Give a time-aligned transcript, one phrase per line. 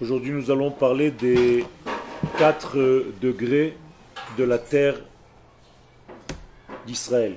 [0.00, 1.64] Aujourd'hui, nous allons parler des
[2.38, 2.78] quatre
[3.20, 3.76] degrés
[4.36, 4.94] de la terre
[6.86, 7.34] d'Israël.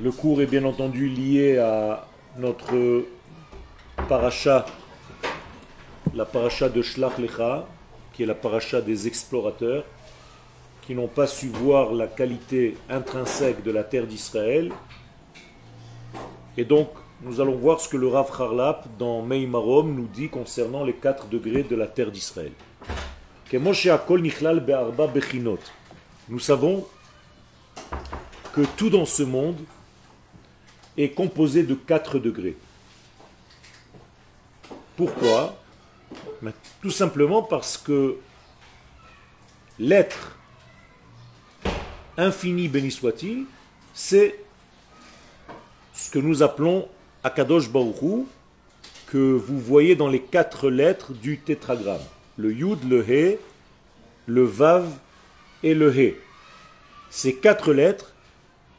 [0.00, 2.06] Le cours est bien entendu lié à
[2.38, 3.04] notre
[4.08, 4.64] paracha,
[6.14, 7.66] la paracha de Shlach Lecha,
[8.12, 9.84] qui est la paracha des explorateurs,
[10.82, 14.70] qui n'ont pas su voir la qualité intrinsèque de la terre d'Israël.
[16.56, 16.90] Et donc,
[17.22, 21.26] nous allons voir ce que le Rav Harlap dans Meimarom nous dit concernant les quatre
[21.26, 22.52] degrés de la terre d'Israël.
[26.28, 26.86] Nous savons
[28.54, 29.58] que tout dans ce monde
[30.96, 32.56] est composé de quatre degrés.
[34.96, 35.56] Pourquoi?
[36.80, 38.16] Tout simplement parce que
[39.78, 40.38] l'être
[42.16, 43.44] infini, béni soit-il,
[43.92, 44.42] c'est
[45.92, 46.88] ce que nous appelons
[47.22, 48.26] Akadosh Baruchou,
[49.06, 52.00] que vous voyez dans les quatre lettres du tétragramme.
[52.36, 53.38] Le Yud, le He,
[54.26, 54.88] le Vav
[55.62, 56.16] et le He.
[57.10, 58.14] Ces quatre lettres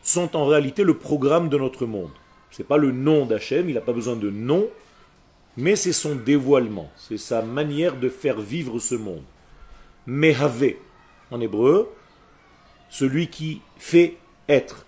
[0.01, 2.11] sont en réalité le programme de notre monde.
[2.49, 4.67] Ce n'est pas le nom d'Hachem, il n'a pas besoin de nom,
[5.57, 9.23] mais c'est son dévoilement, c'est sa manière de faire vivre ce monde.
[10.07, 10.73] Mehave,
[11.29, 11.93] en hébreu,
[12.89, 14.17] celui qui fait
[14.49, 14.85] être.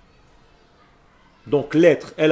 [1.46, 2.32] Donc l'être, L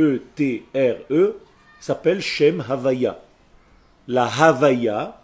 [0.00, 1.36] apostrophe, E-T-R-E,
[1.80, 3.20] s'appelle Shem Havaya.
[4.08, 5.20] La Havaya,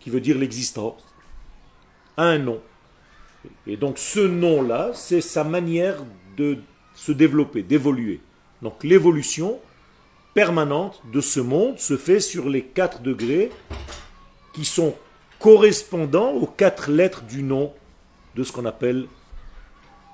[0.00, 1.02] qui veut dire l'existence,
[2.16, 2.60] a un nom.
[3.66, 6.04] Et donc ce nom-là, c'est sa manière
[6.36, 6.58] de
[6.94, 8.20] se développer, d'évoluer.
[8.62, 9.58] Donc l'évolution
[10.34, 13.50] permanente de ce monde se fait sur les quatre degrés
[14.52, 14.94] qui sont
[15.38, 17.72] correspondants aux quatre lettres du nom
[18.34, 19.06] de ce qu'on appelle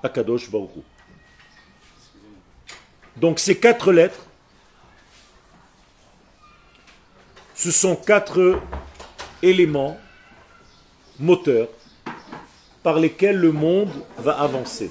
[0.03, 0.85] Akadosh Baruch
[3.17, 4.27] donc ces quatre lettres,
[7.55, 8.61] ce sont quatre
[9.43, 9.99] éléments
[11.19, 11.69] moteurs
[12.83, 14.91] par lesquels le monde va avancer.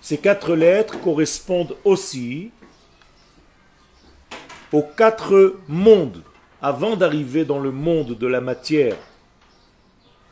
[0.00, 2.50] Ces quatre lettres correspondent aussi
[4.70, 6.22] aux quatre mondes
[6.60, 8.96] avant d'arriver dans le monde de la matière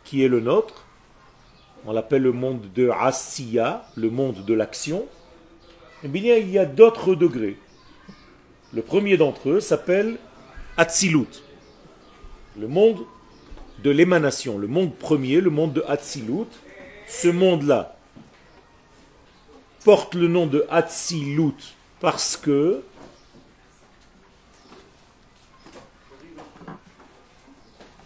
[0.05, 0.85] qui est le nôtre.
[1.87, 5.07] On l'appelle le monde de Asiya, le monde de l'action.
[6.05, 7.57] Eh bien, il y a d'autres degrés.
[8.73, 10.19] Le premier d'entre eux s'appelle
[10.77, 11.43] Atzilut,
[12.59, 13.05] le monde
[13.85, 16.49] de l'émanation, le monde premier, le monde de Atzilut.
[17.07, 17.97] Ce monde-là
[19.85, 22.83] porte le nom de Atzilut parce que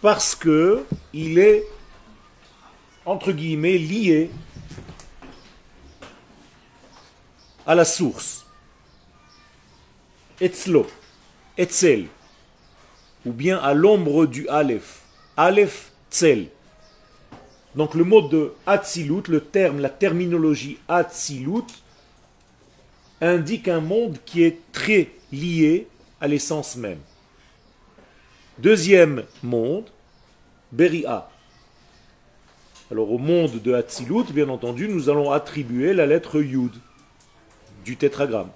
[0.01, 0.83] parce que
[1.13, 1.63] il est
[3.05, 4.29] entre guillemets lié
[7.67, 8.45] à la source.
[10.39, 10.87] Etzlo,
[11.57, 12.07] Etzel,
[13.25, 15.01] ou bien à l'ombre du Aleph.
[15.35, 16.47] Aleph, Tzel.
[17.75, 21.67] Donc le mot de Atzilut, le terme, la terminologie Atzilut,
[23.19, 25.87] indique un monde qui est très lié
[26.21, 26.99] à l'essence même.
[28.59, 29.89] Deuxième monde,
[30.71, 31.29] Beria.
[32.89, 36.71] Alors au monde de Atzilut, bien entendu, nous allons attribuer la lettre Yud
[37.87, 38.49] du tétragramme.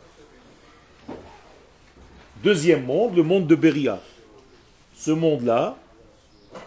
[2.44, 4.02] Deuxième monde, le monde de Beria.
[4.94, 5.78] Ce monde-là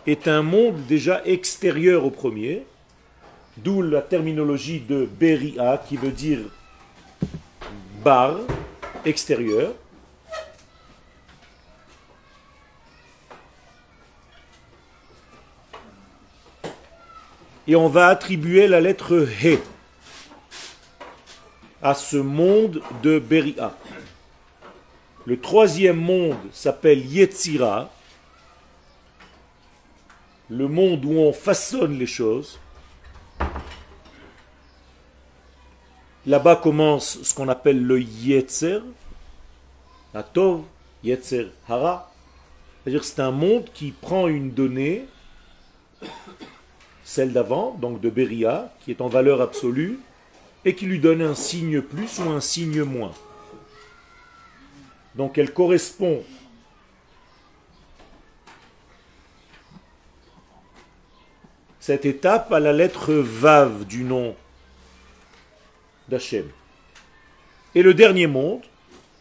[0.07, 2.65] est un monde déjà extérieur au premier,
[3.59, 6.39] d'où la terminologie de Beria qui veut dire
[8.03, 8.39] bar,
[9.05, 9.75] extérieur.
[17.69, 19.59] Et on va attribuer la lettre He
[21.85, 23.77] à ce monde de Beria.
[25.27, 27.91] Le troisième monde s'appelle Yetzira,
[30.49, 32.59] le monde où on façonne les choses.
[36.27, 38.81] Là-bas commence ce qu'on appelle le Yetzer,
[40.15, 40.63] la Tov,
[41.03, 42.11] Yetzer Hara.
[42.83, 45.07] C'est-à-dire c'est un monde qui prend une donnée,
[47.05, 50.01] celle d'avant, donc de Beria, qui est en valeur absolue,
[50.65, 53.13] et qui lui donne un signe plus ou un signe moins.
[55.15, 56.23] Donc elle correspond
[61.79, 64.35] cette étape à la lettre Vav du nom
[66.09, 66.47] d'Hachem.
[67.75, 68.63] Et le dernier monde,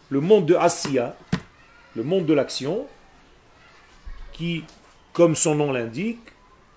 [0.10, 1.16] le monde de Asiya,
[1.96, 2.88] le monde de l'action,
[4.32, 4.64] qui,
[5.12, 6.22] comme son nom l'indique,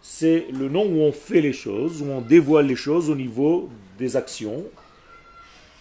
[0.03, 3.69] c'est le nom où on fait les choses, où on dévoile les choses au niveau
[3.99, 4.65] des actions.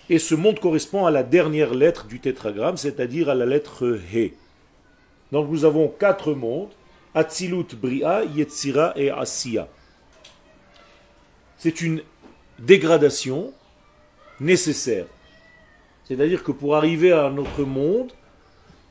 [0.10, 4.34] Et ce monde correspond à la dernière lettre du tétragramme, c'est-à-dire à la lettre He.
[5.32, 6.70] Donc nous avons quatre mondes,
[7.14, 9.68] Atzilut, Bria, Yetzira et Asiya.
[11.58, 12.02] C'est une
[12.60, 13.54] dégradation
[14.40, 15.08] nécessaire.
[16.04, 18.12] C'est-à-dire que pour arriver à notre monde,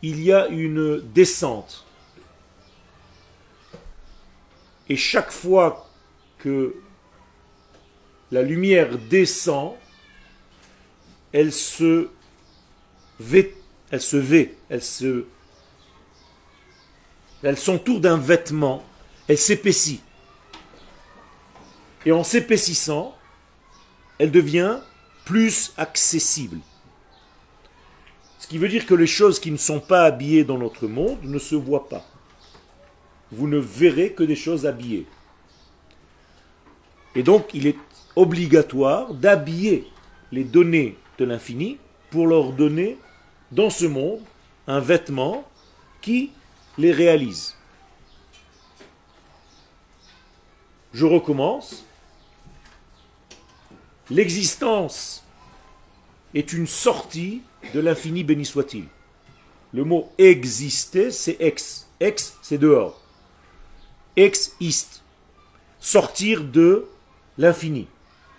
[0.02, 1.84] il y a une descente.
[4.88, 5.88] Et chaque fois
[6.38, 6.74] que
[8.30, 9.74] la lumière descend,
[11.32, 12.08] elle se
[13.20, 13.54] vêt,
[13.90, 14.16] elle se
[14.68, 14.82] elle
[17.42, 18.82] elle s'entoure d'un vêtement,
[19.28, 20.00] elle s'épaissit.
[22.06, 23.16] Et en s'épaississant,
[24.18, 24.78] elle devient
[25.24, 26.58] plus accessible.
[28.38, 31.18] Ce qui veut dire que les choses qui ne sont pas habillées dans notre monde
[31.22, 32.04] ne se voient pas.
[33.32, 35.06] Vous ne verrez que des choses habillées.
[37.14, 37.78] Et donc, il est
[38.16, 39.90] obligatoire d'habiller
[40.32, 41.78] les données de l'infini
[42.11, 42.99] pour leur donner
[43.52, 44.20] dans ce monde
[44.66, 45.44] un vêtement
[46.00, 46.31] qui
[46.78, 47.56] les réalise.
[50.93, 51.84] Je recommence.
[54.11, 55.25] L'existence
[56.34, 58.84] est une sortie de l'infini béni soit-il.
[59.72, 61.88] Le mot exister, c'est ex.
[61.99, 63.00] Ex, c'est dehors.
[64.17, 65.02] Ex ist.
[65.81, 66.87] Sortir de
[67.38, 67.88] l'infini.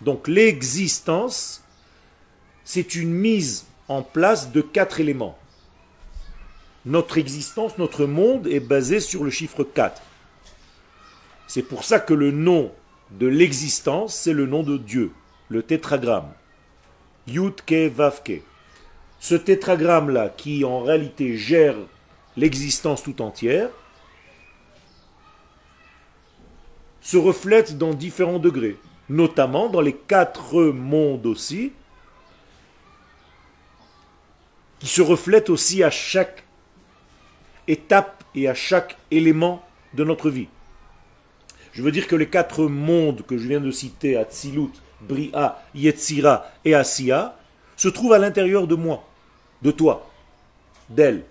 [0.01, 1.63] Donc l'existence,
[2.63, 5.37] c'est une mise en place de quatre éléments.
[6.85, 10.01] Notre existence, notre monde est basé sur le chiffre 4.
[11.47, 12.71] C'est pour ça que le nom
[13.11, 15.11] de l'existence, c'est le nom de Dieu,
[15.49, 16.31] le tétragramme.
[17.27, 18.41] Yudke Vavke.
[19.19, 21.75] Ce tétragramme-là, qui en réalité gère
[22.37, 23.69] l'existence tout entière,
[27.01, 28.77] se reflète dans différents degrés,
[29.09, 31.71] notamment dans les quatre mondes aussi,
[34.79, 36.43] qui se reflètent aussi à chaque
[37.67, 39.63] étape et à chaque élément
[39.93, 40.47] de notre vie.
[41.73, 44.71] Je veux dire que les quatre mondes que je viens de citer, Atzilut,
[45.01, 47.35] Bria, Yetzira et Asiya,
[47.75, 49.05] se trouvent à l'intérieur de moi,
[49.61, 50.09] de toi,
[50.89, 51.25] d'elle.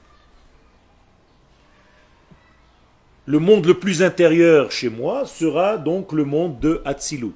[3.27, 7.33] Le monde le plus intérieur chez moi sera donc le monde de Hatzilut.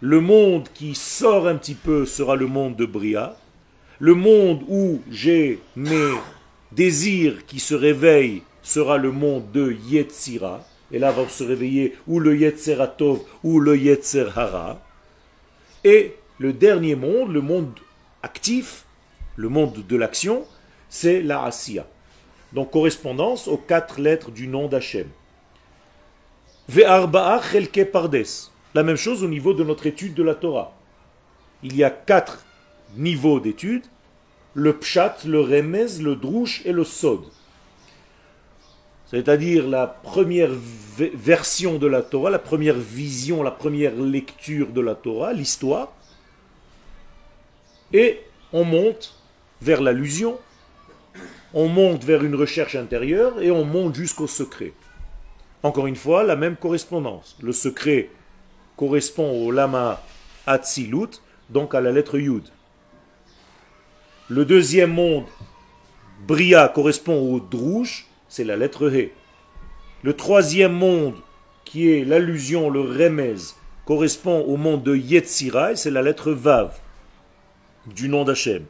[0.00, 3.36] Le monde qui sort un petit peu sera le monde de Bria.
[3.98, 6.14] Le monde où j'ai mes
[6.72, 12.18] désir qui se réveille sera le monde de Yetzira, et là va se réveiller ou
[12.18, 14.80] le Yetzeratov ou le Yetzerhara.
[15.84, 17.72] Et le dernier monde, le monde
[18.22, 18.84] actif,
[19.36, 20.46] le monde de l'action,
[20.88, 21.86] c'est la Asiya.
[22.52, 25.08] Donc correspondance aux quatre lettres du nom d'Hachem.
[26.68, 28.24] Ve'arba'a chelke pardes.
[28.74, 30.72] La même chose au niveau de notre étude de la Torah.
[31.62, 32.44] Il y a quatre
[32.96, 33.84] niveaux d'étude
[34.54, 37.20] le pshat, le remez, le drouche et le sod.
[39.06, 40.50] C'est-à-dire la première
[40.96, 45.92] version de la Torah, la première vision, la première lecture de la Torah, l'histoire.
[47.92, 48.20] Et
[48.52, 49.14] on monte
[49.60, 50.38] vers l'allusion,
[51.54, 54.72] on monte vers une recherche intérieure et on monte jusqu'au secret.
[55.62, 57.36] Encore une fois, la même correspondance.
[57.42, 58.10] Le secret
[58.80, 60.00] correspond au lama
[60.46, 62.44] Atzilut, donc à la lettre Yud.
[64.30, 65.26] Le deuxième monde,
[66.26, 69.10] Bria, correspond au Drouche, c'est la lettre He.
[70.02, 71.16] Le troisième monde,
[71.66, 73.52] qui est l'allusion, le Remez,
[73.84, 76.80] correspond au monde de Yetzira, c'est la lettre Vav,
[77.84, 78.64] du nom d'Hachem.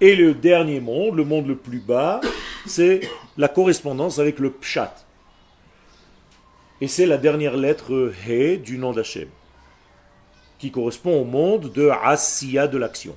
[0.00, 2.20] Et le dernier monde, le monde le plus bas,
[2.64, 3.00] c'est
[3.36, 5.04] la correspondance avec le Pshat.
[6.82, 9.28] Et c'est la dernière lettre He du nom d'Hachem,
[10.58, 13.14] qui correspond au monde de Asiya de l'action.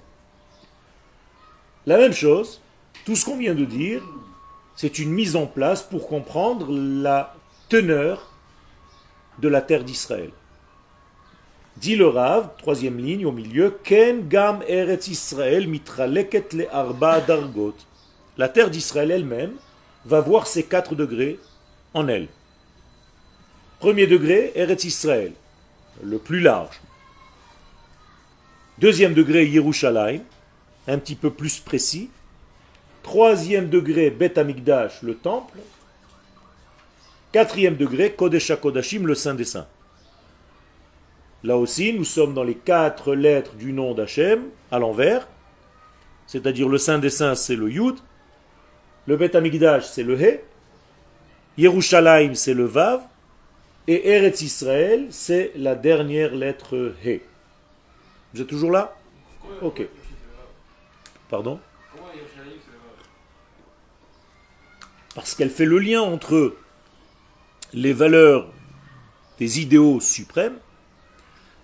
[1.88, 2.62] La même chose,
[3.07, 4.03] tout ce qu'on vient de dire,
[4.75, 7.34] c'est une mise en place pour comprendre la
[7.67, 8.31] teneur
[9.39, 10.29] de la terre d'Israël.
[11.77, 17.74] Dit le Rav, troisième ligne au milieu, Ken gam eretz Israël mitraleket le arba dargot.
[18.38, 19.53] La terre d'Israël elle-même
[20.05, 21.39] va voir ses quatre degrés
[21.95, 22.27] en elle.
[23.79, 25.34] Premier degré, Eretz Israël,
[26.03, 26.79] le plus large.
[28.77, 30.22] Deuxième degré, Yerushalayim,
[30.88, 32.10] un petit peu plus précis.
[33.03, 35.60] Troisième degré, Bet Amigdash, le temple.
[37.32, 39.67] Quatrième degré, Kodesh Kodashim, le Saint des Saints.
[41.44, 45.27] Là aussi, nous sommes dans les quatre lettres du nom d'Hachem, à l'envers.
[46.27, 47.96] C'est-à-dire le Saint des Saints, c'est le Yud.
[49.05, 50.39] Le Bet Amigdash, c'est le He.
[51.58, 53.01] Yerushalayim, c'est le Vav.
[53.88, 57.22] Et Eretz Israël, c'est la dernière lettre He.
[58.34, 58.98] Vous êtes toujours là
[59.62, 59.88] Ok.
[61.30, 61.60] Pardon
[65.13, 66.56] Parce qu'elle fait le lien entre
[67.74, 68.51] les valeurs
[69.39, 70.58] des idéaux suprêmes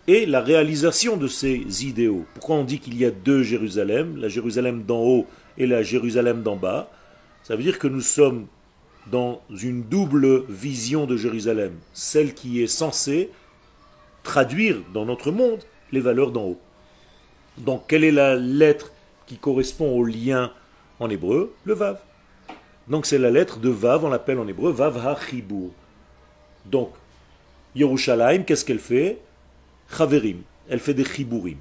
[0.08, 2.26] et la réalisation de ces idéaux.
[2.34, 6.44] Pourquoi on dit qu'il y a deux Jérusalem, la Jérusalem d'en haut et la Jérusalem
[6.44, 6.90] d'en bas?
[7.44, 8.48] Ça veut dire que nous sommes
[9.08, 13.30] dans une double vision de Jérusalem, celle qui est censée
[14.24, 16.60] traduire dans notre monde les valeurs d'en haut.
[17.58, 18.92] Donc quelle est la lettre
[19.26, 20.52] qui correspond au lien
[21.00, 21.54] en hébreu?
[21.66, 22.00] Le Vav.
[22.88, 25.72] Donc c'est la lettre de Vav, on l'appelle en hébreu Vav HaChibur.
[26.66, 26.94] Donc
[27.76, 29.20] Yerushalayim, qu'est-ce qu'elle fait?
[29.90, 31.58] Chaverim, elle fait des chiburim.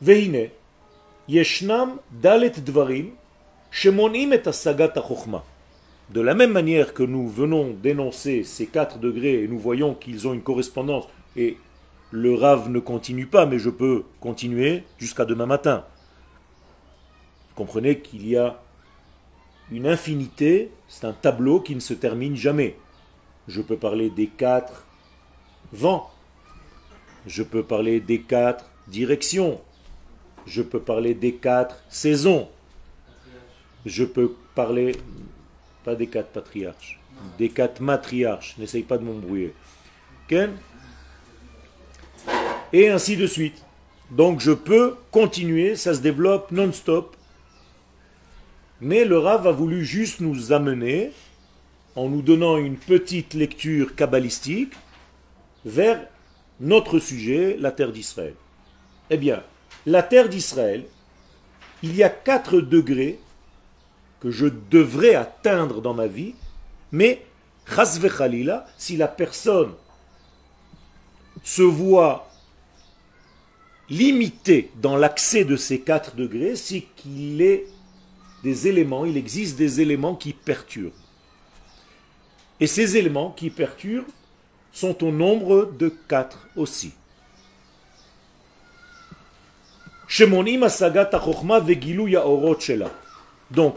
[0.00, 0.50] Vehine,
[1.28, 3.10] yeshnam dalet dvarim,
[6.10, 10.26] De la même manière que nous venons d'énoncer ces quatre degrés et nous voyons qu'ils
[10.26, 11.04] ont une correspondance
[11.36, 11.58] et
[12.10, 15.84] le rave ne continue pas, mais je peux continuer jusqu'à demain matin.
[17.50, 18.62] Vous comprenez qu'il y a
[19.70, 22.76] une infinité, c'est un tableau qui ne se termine jamais.
[23.46, 24.86] Je peux parler des quatre
[25.72, 26.10] vents.
[27.26, 29.60] Je peux parler des quatre directions.
[30.46, 32.48] Je peux parler des quatre saisons.
[33.86, 34.96] Je peux parler,
[35.84, 36.98] pas des quatre patriarches,
[37.38, 38.58] des quatre matriarches.
[38.58, 39.54] N'essaye pas de m'embrouiller.
[42.72, 43.64] Et ainsi de suite.
[44.10, 47.16] Donc je peux continuer, ça se développe non-stop.
[48.80, 51.12] Mais le Rav a voulu juste nous amener,
[51.94, 54.74] en nous donnant une petite lecture kabbalistique,
[55.64, 56.04] vers
[56.58, 58.34] notre sujet, la terre d'Israël.
[59.10, 59.44] Eh bien,
[59.86, 60.84] la terre d'Israël,
[61.84, 63.20] il y a quatre degrés
[64.20, 66.34] que je devrais atteindre dans ma vie,
[66.92, 67.24] mais,
[67.66, 69.72] khalila, si la personne
[71.44, 72.28] se voit
[73.88, 77.66] limitée dans l'accès de ces quatre degrés, c'est qu'il est
[78.42, 80.92] des éléments, il existe des éléments qui perturbent.
[82.60, 84.06] Et ces éléments qui perturbent
[84.72, 86.92] sont au nombre de quatre aussi.
[93.50, 93.74] Donc,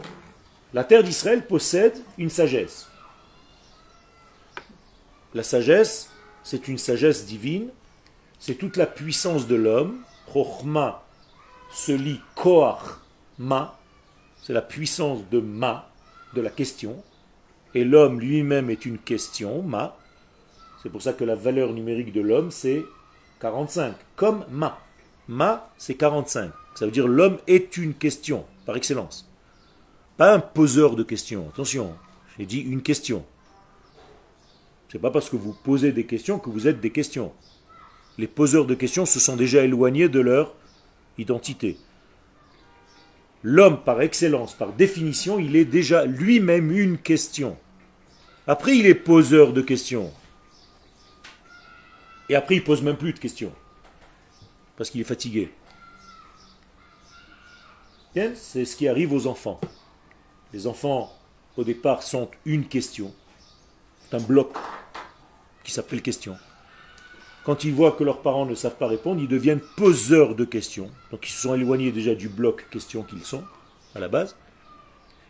[0.72, 2.88] la terre d'Israël possède une sagesse.
[5.34, 6.10] La sagesse,
[6.42, 7.68] c'est une sagesse divine,
[8.38, 10.00] c'est toute la puissance de l'homme.
[10.32, 11.02] Chochma
[11.72, 12.98] se lit Koach
[13.38, 13.78] Ma,
[14.42, 15.90] c'est la puissance de Ma,
[16.34, 17.02] de la question.
[17.74, 19.96] Et l'homme lui-même est une question, Ma.
[20.82, 22.84] C'est pour ça que la valeur numérique de l'homme, c'est
[23.40, 24.78] 45, comme ma.
[25.28, 26.52] Ma, c'est 45.
[26.74, 29.29] Ça veut dire l'homme est une question, par excellence.
[30.20, 31.48] Pas un poseur de questions.
[31.48, 31.96] Attention,
[32.38, 33.24] j'ai dit une question.
[34.92, 37.32] C'est pas parce que vous posez des questions que vous êtes des questions.
[38.18, 40.54] Les poseurs de questions se sont déjà éloignés de leur
[41.16, 41.78] identité.
[43.42, 47.56] L'homme, par excellence, par définition, il est déjà lui-même une question.
[48.46, 50.12] Après, il est poseur de questions.
[52.28, 53.54] Et après, il pose même plus de questions.
[54.76, 55.50] Parce qu'il est fatigué.
[58.34, 59.58] C'est ce qui arrive aux enfants.
[60.52, 61.12] Les enfants,
[61.56, 63.14] au départ, sont une question.
[64.12, 64.52] Un bloc
[65.62, 66.36] qui s'appelle question.
[67.44, 70.90] Quand ils voient que leurs parents ne savent pas répondre, ils deviennent poseurs de questions.
[71.10, 73.44] Donc ils se sont éloignés déjà du bloc question qu'ils sont,
[73.94, 74.36] à la base.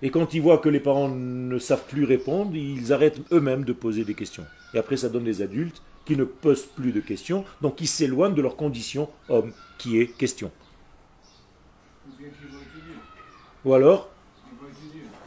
[0.02, 3.72] Et quand ils voient que les parents ne savent plus répondre, ils arrêtent eux-mêmes de
[3.72, 4.46] poser des questions.
[4.72, 8.34] Et après, ça donne des adultes qui ne posent plus de questions, donc qui s'éloignent
[8.34, 10.50] de leur condition homme, qui est question.
[13.64, 14.09] Ou alors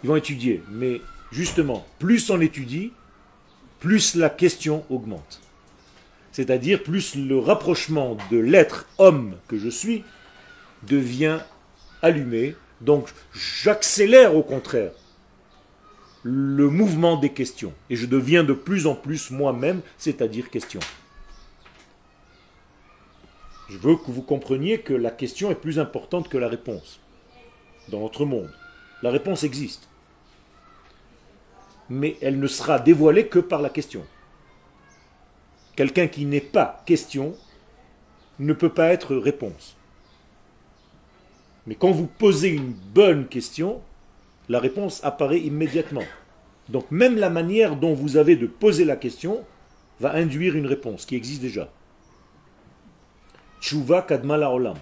[0.04, 0.62] Ils vont étudier.
[0.70, 2.92] Mais justement, plus on étudie,
[3.80, 5.42] plus la question augmente.
[6.32, 10.04] C'est-à-dire plus le rapprochement de l'être homme que je suis
[10.84, 11.40] devient
[12.02, 12.56] allumé.
[12.82, 14.92] Donc j'accélère au contraire
[16.24, 17.74] le mouvement des questions.
[17.90, 20.80] Et je deviens de plus en plus moi-même, c'est-à-dire question.
[23.70, 27.00] Je veux que vous compreniez que la question est plus importante que la réponse
[27.90, 28.52] dans notre monde.
[29.02, 29.90] La réponse existe.
[31.90, 34.06] Mais elle ne sera dévoilée que par la question.
[35.76, 37.36] Quelqu'un qui n'est pas question
[38.40, 39.76] ne peut pas être réponse.
[41.66, 43.82] Mais quand vous posez une bonne question,
[44.50, 46.04] la réponse apparaît immédiatement.
[46.70, 49.44] Donc même la manière dont vous avez de poser la question
[50.00, 51.70] va induire une réponse qui existe déjà.
[53.62, 54.78] Tshuva kadma la olam.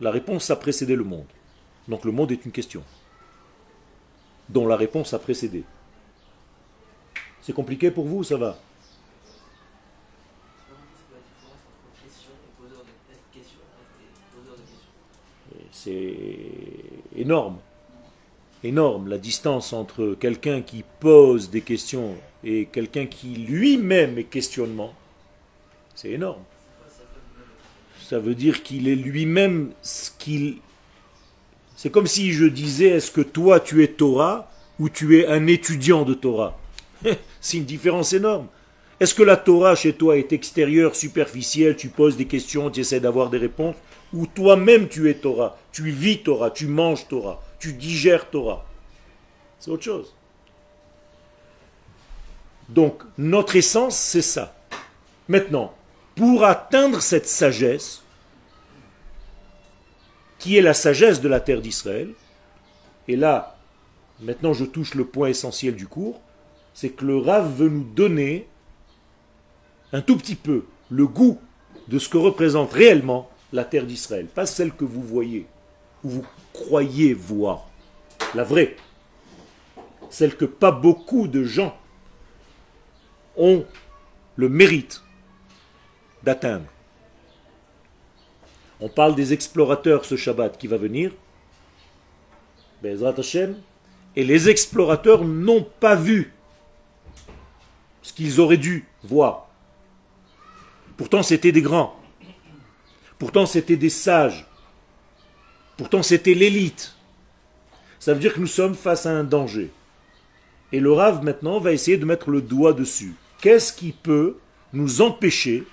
[0.00, 1.26] La réponse a précédé le monde.
[1.88, 2.82] Donc le monde est une question
[4.48, 5.64] dont la réponse a précédé.
[7.44, 8.58] C'est compliqué pour vous, ça va
[15.84, 16.16] c'est
[17.16, 17.58] énorme.
[18.62, 24.94] Énorme la distance entre quelqu'un qui pose des questions et quelqu'un qui lui-même est questionnement.
[25.94, 26.42] C'est énorme.
[28.08, 30.58] Ça veut dire qu'il est lui-même ce qu'il...
[31.76, 35.46] C'est comme si je disais, est-ce que toi tu es Torah ou tu es un
[35.46, 36.58] étudiant de Torah?
[37.40, 38.48] C'est une différence énorme.
[39.00, 43.00] Est-ce que la Torah chez toi est extérieure, superficielle, tu poses des questions, tu essaies
[43.00, 43.76] d'avoir des réponses
[44.12, 48.64] Ou toi-même tu es Torah, tu vis Torah, tu manges Torah, tu digères Torah?
[49.58, 50.14] C'est autre chose.
[52.68, 54.54] Donc, notre essence, c'est ça.
[55.28, 55.74] Maintenant,
[56.14, 58.02] pour atteindre cette sagesse,
[60.38, 62.10] qui est la sagesse de la terre d'Israël,
[63.08, 63.56] et là,
[64.20, 66.20] maintenant je touche le point essentiel du cours,
[66.74, 68.46] c'est que le Rav veut nous donner
[69.92, 71.40] un tout petit peu le goût
[71.88, 75.46] de ce que représente réellement la terre d'Israël, pas celle que vous voyez,
[76.02, 77.70] ou vous croyez voir,
[78.34, 78.76] la vraie,
[80.10, 81.76] celle que pas beaucoup de gens
[83.36, 83.64] ont
[84.36, 85.02] le mérite
[86.24, 86.66] d'atteindre.
[88.80, 91.12] On parle des explorateurs ce Shabbat qui va venir,
[92.84, 96.33] et les explorateurs n'ont pas vu
[98.04, 99.48] ce qu'ils auraient dû voir.
[100.96, 101.98] Pourtant, c'était des grands.
[103.18, 104.46] Pourtant, c'était des sages.
[105.76, 106.94] Pourtant, c'était l'élite.
[107.98, 109.72] Ça veut dire que nous sommes face à un danger.
[110.70, 113.14] Et le Rav, maintenant, va essayer de mettre le doigt dessus.
[113.40, 114.36] Qu'est-ce qui peut
[114.74, 115.64] nous empêcher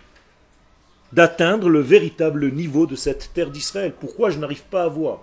[1.12, 3.94] d'atteindre le véritable niveau de cette terre d'Israël?
[4.00, 5.20] Pourquoi je n'arrive pas à voir?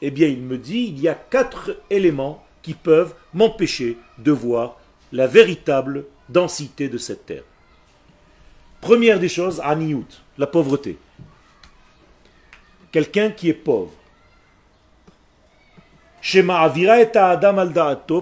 [0.00, 4.79] Eh bien, il me dit, il y a quatre éléments qui peuvent m'empêcher de voir
[5.12, 7.44] la véritable densité de cette terre.
[8.80, 10.06] Première des choses, Aniout,
[10.38, 10.98] la pauvreté.
[12.92, 13.92] Quelqu'un qui est pauvre.
[16.22, 17.72] Shema Avira et Adam al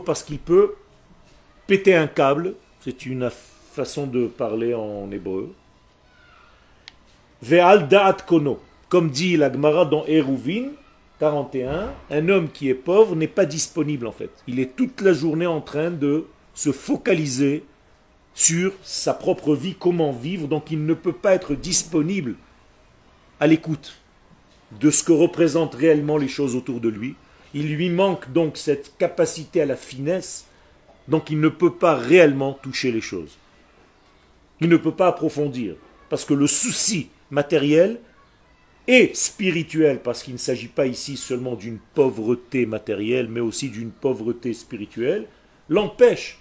[0.05, 0.75] parce qu'il peut
[1.67, 3.31] péter un câble, c'est une
[3.73, 5.53] façon de parler en hébreu.
[7.43, 7.89] Ve'al
[8.89, 10.71] comme dit la Gemara dans Eruvin
[11.21, 14.31] 41, un homme qui est pauvre n'est pas disponible en fait.
[14.47, 16.27] Il est toute la journée en train de
[16.59, 17.63] se focaliser
[18.35, 22.35] sur sa propre vie, comment vivre, donc il ne peut pas être disponible
[23.39, 23.97] à l'écoute
[24.81, 27.15] de ce que représentent réellement les choses autour de lui.
[27.55, 30.47] Il lui manque donc cette capacité à la finesse,
[31.07, 33.39] donc il ne peut pas réellement toucher les choses.
[34.61, 35.77] Il ne peut pas approfondir,
[36.09, 38.01] parce que le souci matériel
[38.89, 43.93] et spirituel, parce qu'il ne s'agit pas ici seulement d'une pauvreté matérielle, mais aussi d'une
[43.93, 45.29] pauvreté spirituelle,
[45.69, 46.41] l'empêche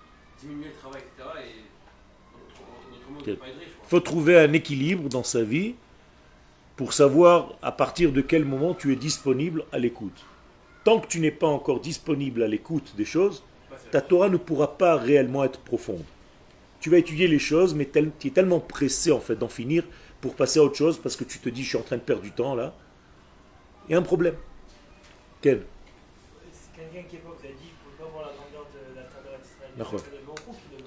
[0.41, 1.29] diminuer le travail, etc.
[1.45, 1.61] Et.
[3.27, 3.37] Il
[3.87, 5.75] faut trouver un équilibre dans sa vie
[6.77, 10.25] pour savoir à partir de quel moment tu es disponible à l'écoute.
[10.85, 13.43] Tant que tu n'es pas encore disponible à l'écoute des choses,
[13.91, 16.03] ta Torah ne pourra pas réellement être profonde.
[16.79, 17.87] Tu vas étudier les choses, mais
[18.19, 19.83] tu es tellement pressé en fait d'en finir
[20.21, 22.01] pour passer à autre chose parce que tu te dis je suis en train de
[22.01, 22.73] perdre du temps là.
[23.87, 24.35] Il y a un problème.
[25.41, 25.65] Quel
[26.53, 28.65] C'est quelqu'un qui est pauvre, vous avez dit qu'il ne peut pas voir la grandeur
[28.73, 29.69] de la terre.
[29.75, 29.99] D'accord.
[29.99, 30.83] C'est beaucoup qui le,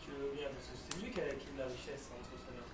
[0.00, 2.30] qui le vient, parce que c'est lui qui a, qui a de la richesse entre
[2.38, 2.66] sa mère.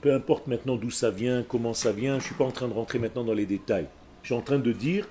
[0.00, 2.68] Peu importe maintenant d'où ça vient, comment ça vient, je ne suis pas en train
[2.68, 3.88] de rentrer maintenant dans les détails.
[4.22, 5.08] Je suis en train de dire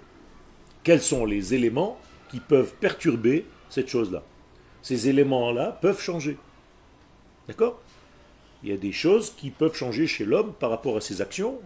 [0.84, 4.24] quels sont les éléments qui peuvent perturber cette chose-là.
[4.82, 6.38] Ces éléments-là peuvent changer.
[7.48, 7.82] D'accord?
[8.64, 11.60] Il y a des choses qui peuvent changer chez l'homme par rapport à ses actions,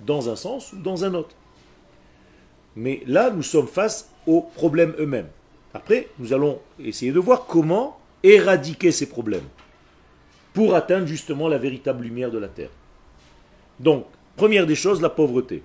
[0.00, 1.36] dans un sens ou dans un autre.
[2.74, 5.28] Mais là, nous sommes face aux problèmes eux-mêmes.
[5.74, 9.46] Après, nous allons essayer de voir comment éradiquer ces problèmes
[10.52, 12.70] pour atteindre justement la véritable lumière de la terre.
[13.80, 15.62] Donc, première des choses, la pauvreté.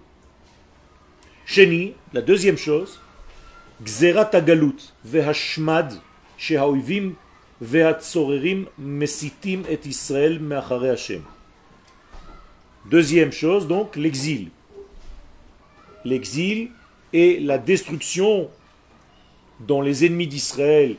[1.45, 2.99] Sheni, la deuxième chose,
[3.83, 5.93] Gzerat agalut vehashmad
[6.37, 7.13] shehaoivim
[7.61, 11.21] vehatzorerim mesitim et Israël me'achare Hashem.
[12.85, 14.49] Deuxième chose, donc, l'exil.
[16.05, 16.71] L'exil
[17.13, 18.49] et la destruction
[19.59, 20.95] dont les ennemis d'Israël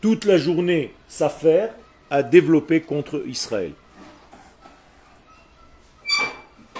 [0.00, 1.74] toute la journée s'affairent
[2.12, 3.72] à développer contre Israël.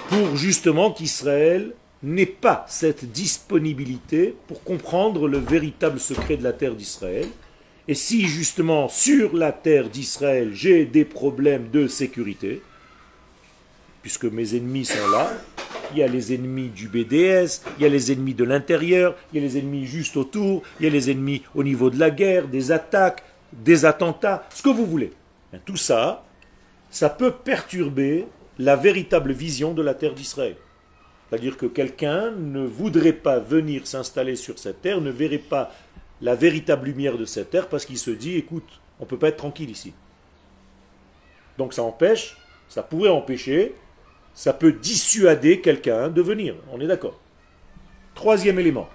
[0.07, 6.75] Pour justement qu'Israël n'ait pas cette disponibilité pour comprendre le véritable secret de la terre
[6.75, 7.25] d'Israël.
[7.87, 12.61] Et si justement sur la terre d'Israël j'ai des problèmes de sécurité,
[14.03, 15.33] puisque mes ennemis sont là,
[15.93, 19.41] il y a les ennemis du BDS, il y a les ennemis de l'intérieur, il
[19.41, 22.11] y a les ennemis juste autour, il y a les ennemis au niveau de la
[22.11, 25.11] guerre, des attaques, des attentats, ce que vous voulez.
[25.59, 26.25] Tout ça,
[26.89, 28.27] ça peut perturber
[28.59, 30.55] la véritable vision de la terre d'Israël.
[31.29, 35.71] C'est-à-dire que quelqu'un ne voudrait pas venir s'installer sur cette terre, ne verrait pas
[36.21, 39.29] la véritable lumière de cette terre parce qu'il se dit, écoute, on ne peut pas
[39.29, 39.93] être tranquille ici.
[41.57, 42.37] Donc ça empêche,
[42.69, 43.75] ça pourrait empêcher,
[44.33, 46.55] ça peut dissuader quelqu'un de venir.
[46.71, 47.19] On est d'accord.
[48.15, 48.89] Troisième élément.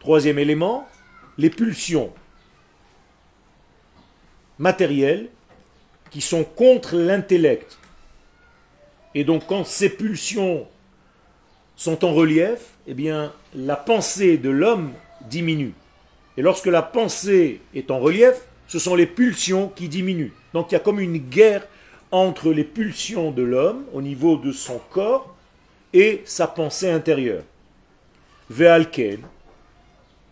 [0.00, 0.88] Troisième élément,
[1.36, 2.12] les pulsions
[4.58, 5.28] matérielles
[6.10, 7.78] qui sont contre l'intellect.
[9.14, 10.66] Et donc quand ces pulsions
[11.76, 12.58] sont en relief,
[12.88, 14.92] eh bien la pensée de l'homme
[15.30, 15.74] diminue.
[16.36, 18.34] Et lorsque la pensée est en relief,
[18.66, 20.32] ce sont les pulsions qui diminuent.
[20.54, 21.68] Donc il y a comme une guerre
[22.10, 25.34] entre les pulsions de l'homme au niveau de son corps
[25.92, 27.42] et sa pensée intérieure.
[28.50, 29.20] Ve'alken,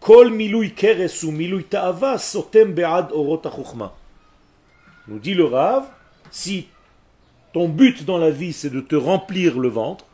[0.00, 3.42] kol milui keresu milui ta'ava sotem be'ad orot
[5.08, 5.84] Nous dit le Rav,
[6.30, 6.68] si
[7.52, 10.06] ton but dans la vie c'est de te remplir le ventre,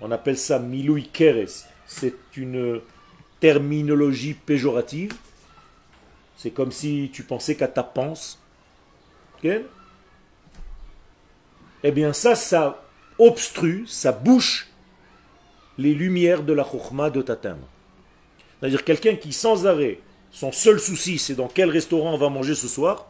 [0.00, 2.80] on appelle ça milui keres, c'est une
[3.40, 5.14] terminologie péjorative,
[6.36, 8.38] c'est comme si tu pensais qu'à ta pense.
[11.84, 12.82] Eh bien ça, ça
[13.18, 14.68] obstrue, ça bouche
[15.76, 17.66] les lumières de la chokhma de t'atteindre.
[18.60, 22.54] C'est-à-dire quelqu'un qui sans arrêt, son seul souci c'est dans quel restaurant on va manger
[22.54, 23.06] ce soir,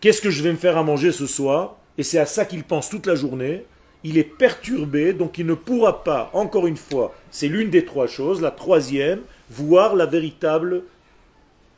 [0.00, 2.64] qu'est-ce que je vais me faire à manger ce soir, et c'est à ça qu'il
[2.64, 3.64] pense toute la journée,
[4.02, 8.06] il est perturbé, donc il ne pourra pas, encore une fois, c'est l'une des trois
[8.06, 10.82] choses, la troisième, voir la véritable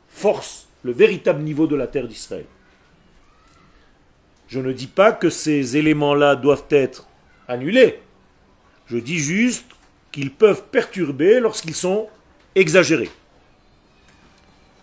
[0.07, 2.45] force, le véritable niveau de la terre d'Israël.
[4.53, 7.07] Je ne dis pas que ces éléments-là doivent être
[7.47, 7.99] annulés.
[8.85, 9.65] Je dis juste
[10.11, 12.07] qu'ils peuvent perturber lorsqu'ils sont
[12.53, 13.09] exagérés.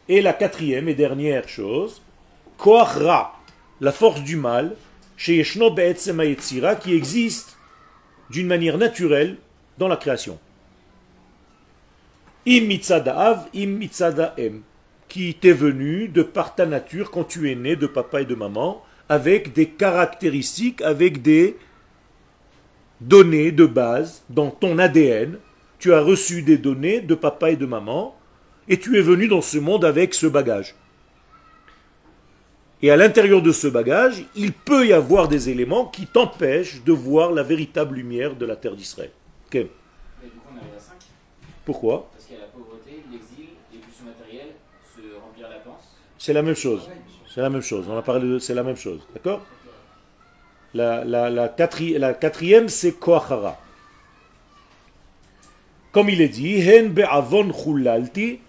[0.09, 2.03] Et la quatrième et dernière chose,
[2.59, 3.41] Koachra,
[3.81, 4.75] la force du mal,
[5.17, 7.57] chez qui existe
[8.29, 9.37] d'une manière naturelle
[9.79, 10.41] dans la création.
[12.45, 12.71] Im
[13.55, 13.81] im
[14.37, 14.63] em,
[15.09, 18.35] qui t'est venu de par ta nature quand tu es né de papa et de
[18.35, 21.57] maman, avec des caractéristiques, avec des
[23.01, 25.37] données de base dans ton ADN.
[25.81, 28.17] Tu as reçu des données de papa et de maman,
[28.69, 30.77] et tu es venu dans ce monde avec ce bagage.
[32.83, 36.93] Et à l'intérieur de ce bagage, il peut y avoir des éléments qui t'empêchent de
[36.93, 39.11] voir la véritable lumière de la terre d'Israël.
[41.65, 42.09] Pourquoi?
[42.13, 44.55] Parce qu'il y a la pauvreté, l'exil, les pulsions matérielles,
[44.95, 45.97] se remplir la panse.
[46.17, 46.89] C'est la même chose.
[47.41, 47.87] C'est la même chose.
[47.89, 48.39] On a parlé de.
[48.39, 49.01] C'est la même chose.
[49.15, 49.41] D'accord?
[50.75, 53.59] La, la, la, quatrième, c'est Koachara.
[55.91, 58.41] Comme il est dit, Hen be'avon chulalti,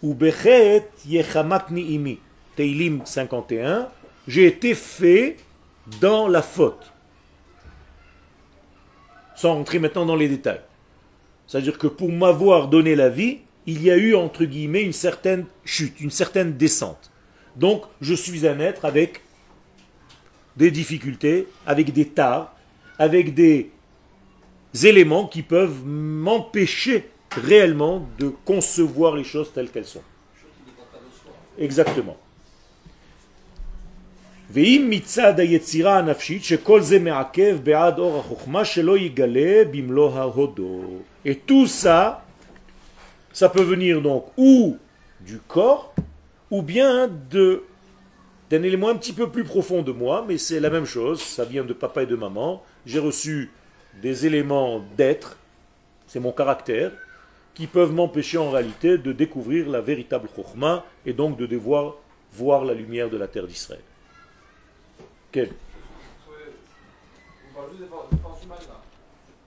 [0.00, 2.20] ou bechet yechamakni imi.
[2.54, 3.88] Teilim 51,
[4.28, 5.38] j'ai été fait
[6.00, 6.92] dans la faute.
[9.34, 10.62] Sans rentrer maintenant dans les détails.
[11.48, 15.46] C'est-à-dire que pour m'avoir donné la vie, il y a eu, entre guillemets, une certaine
[15.64, 17.10] chute, une certaine descente.
[17.56, 19.22] Donc, je suis un être avec
[20.56, 22.54] des difficultés, avec des tares,
[22.98, 23.70] avec des
[24.84, 30.02] éléments qui peuvent m'empêcher réellement de concevoir les choses telles qu'elles sont.
[31.58, 32.16] Exactement.
[34.54, 34.78] Et
[41.34, 42.24] tout ça,
[43.32, 44.78] ça peut venir donc ou
[45.20, 45.92] du corps,
[46.50, 47.62] ou bien de
[48.48, 51.44] d'un élément un petit peu plus profond de moi, mais c'est la même chose, ça
[51.44, 52.62] vient de papa et de maman.
[52.84, 53.50] J'ai reçu
[54.00, 55.36] des éléments d'être,
[56.06, 56.92] c'est mon caractère,
[57.54, 61.96] qui peuvent m'empêcher en réalité de découvrir la véritable chokhmah et donc de devoir
[62.32, 63.82] voir la lumière de la terre d'Israël.
[65.32, 65.50] Quel?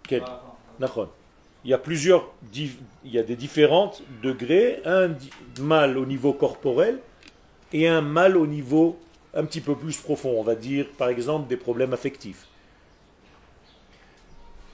[0.03, 0.23] Quel?
[1.65, 2.71] Il y a plusieurs, il
[3.03, 3.91] y des différents
[4.23, 5.09] degrés, un
[5.59, 6.99] mal au niveau corporel
[7.73, 8.97] et un mal au niveau
[9.33, 12.47] un petit peu plus profond, on va dire par exemple des problèmes affectifs.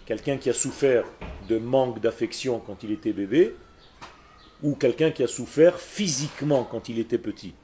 [0.06, 1.06] Quelqu'un qui a souffert
[1.50, 3.56] de manque d'affection quand il était bébé,
[4.62, 7.56] ou quelqu'un qui a souffert physiquement quand il était petit,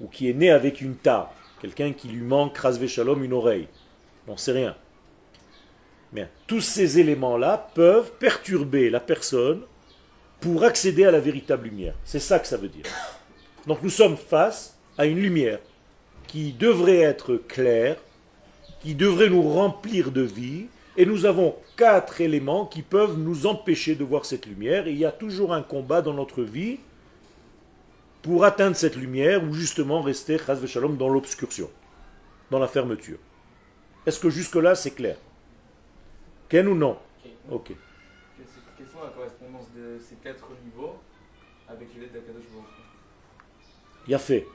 [0.00, 3.68] ou qui est né avec une tare, quelqu'un qui lui manque, rasvé shalom, une oreille,
[4.26, 4.76] on sait rien.
[6.46, 9.60] Tous ces éléments-là peuvent perturber la personne
[10.40, 11.94] pour accéder à la véritable lumière.
[12.04, 12.86] C'est ça que ça veut dire.
[13.66, 15.58] Donc nous sommes face à une lumière
[16.26, 17.96] qui devrait être claire,
[18.80, 20.66] qui devrait nous remplir de vie,
[20.96, 24.98] et nous avons quatre éléments qui peuvent nous empêcher de voir cette lumière, et il
[24.98, 26.78] y a toujours un combat dans notre vie
[28.22, 31.70] pour atteindre cette lumière, ou justement rester, shalom, dans l'obscursion,
[32.50, 33.18] dans la fermeture.
[34.06, 35.16] Est-ce que jusque-là c'est clair?
[36.48, 36.98] Ken ou non
[37.50, 37.72] Ok.
[38.76, 40.96] Quelle sont la correspondance de ces quatre niveaux
[41.68, 42.44] avec l'aide d'Akadosh
[44.06, 44.46] Il y a fait.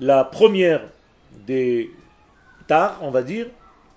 [0.00, 0.88] La première
[1.46, 1.90] des
[2.66, 3.48] tares, on va dire,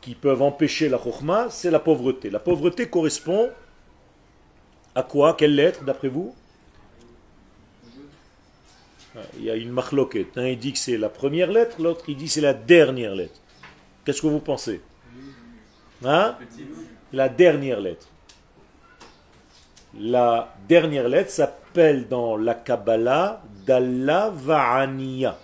[0.02, 2.30] qui peuvent empêcher la chokhmah, c'est la pauvreté.
[2.30, 3.52] La pauvreté correspond
[4.96, 5.36] à quoi?
[5.36, 6.34] Quelle lettre, d'après vous?
[9.38, 10.38] Il y a une marloquette.
[10.38, 13.16] Un il dit que c'est la première lettre, l'autre il dit que c'est la dernière
[13.16, 13.40] lettre.
[14.06, 14.82] Qu'est-ce que vous pensez?
[16.04, 16.38] Hein?
[17.14, 18.08] La dernière lettre.
[19.98, 25.38] La dernière lettre s'appelle dans la Kabbalah Dalla Va'aniya.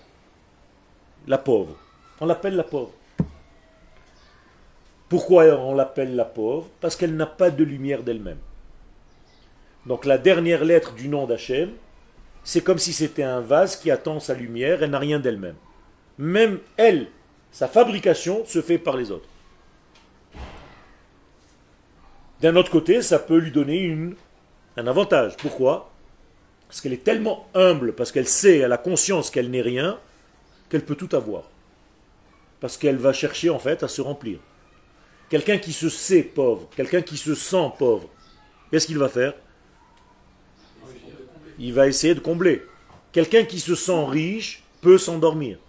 [1.27, 1.75] La pauvre.
[2.19, 2.91] On l'appelle la pauvre.
[5.09, 6.67] Pourquoi on l'appelle la pauvre?
[6.81, 8.39] Parce qu'elle n'a pas de lumière d'elle-même.
[9.85, 11.71] Donc la dernière lettre du nom d'Hachem,
[12.43, 15.55] c'est comme si c'était un vase qui attend sa lumière, elle n'a rien d'elle-même.
[16.17, 17.07] Même elle,
[17.51, 19.27] sa fabrication se fait par les autres.
[22.43, 24.15] D'un autre côté, ça peut lui donner une,
[24.75, 25.37] un avantage.
[25.37, 25.89] Pourquoi?
[26.67, 29.97] Parce qu'elle est tellement humble, parce qu'elle sait, elle a conscience qu'elle n'est rien,
[30.69, 31.43] qu'elle peut tout avoir.
[32.59, 34.39] Parce qu'elle va chercher en fait à se remplir.
[35.29, 38.09] Quelqu'un qui se sait pauvre, quelqu'un qui se sent pauvre,
[38.69, 39.35] qu'est-ce qu'il va faire?
[41.59, 42.61] Il va essayer de combler.
[43.13, 45.59] Quelqu'un qui se sent riche peut s'endormir.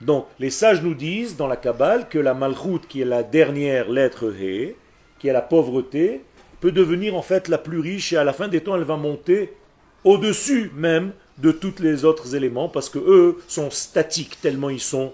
[0.00, 3.90] Donc, les sages nous disent dans la Kabbale que la malchoute, qui est la dernière
[3.90, 4.76] lettre He,
[5.18, 6.24] qui est la pauvreté,
[6.60, 8.96] peut devenir en fait la plus riche et à la fin des temps elle va
[8.96, 9.54] monter
[10.04, 15.12] au-dessus même de tous les autres éléments parce que eux sont statiques tellement ils sont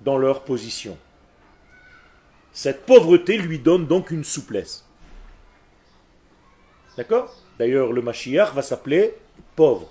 [0.00, 0.96] dans leur position.
[2.52, 4.84] Cette pauvreté lui donne donc une souplesse.
[6.96, 7.34] D'accord?
[7.58, 9.14] D'ailleurs, le Mashiach va s'appeler
[9.56, 9.90] pauvre.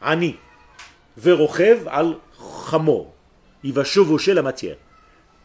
[0.00, 0.36] Ani.
[1.16, 2.16] Verochev al
[2.70, 3.12] chamo.
[3.64, 4.76] Il va chevaucher la matière.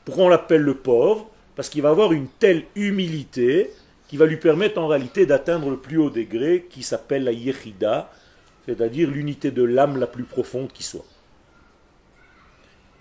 [0.05, 1.29] Pourquoi on l'appelle le pauvre?
[1.57, 3.71] Parce qu'il va avoir une telle humilité
[4.07, 8.09] qui va lui permettre en réalité d'atteindre le plus haut degré qui s'appelle la yechida,
[8.65, 11.05] c'est-à-dire l'unité de l'âme la plus profonde qui soit.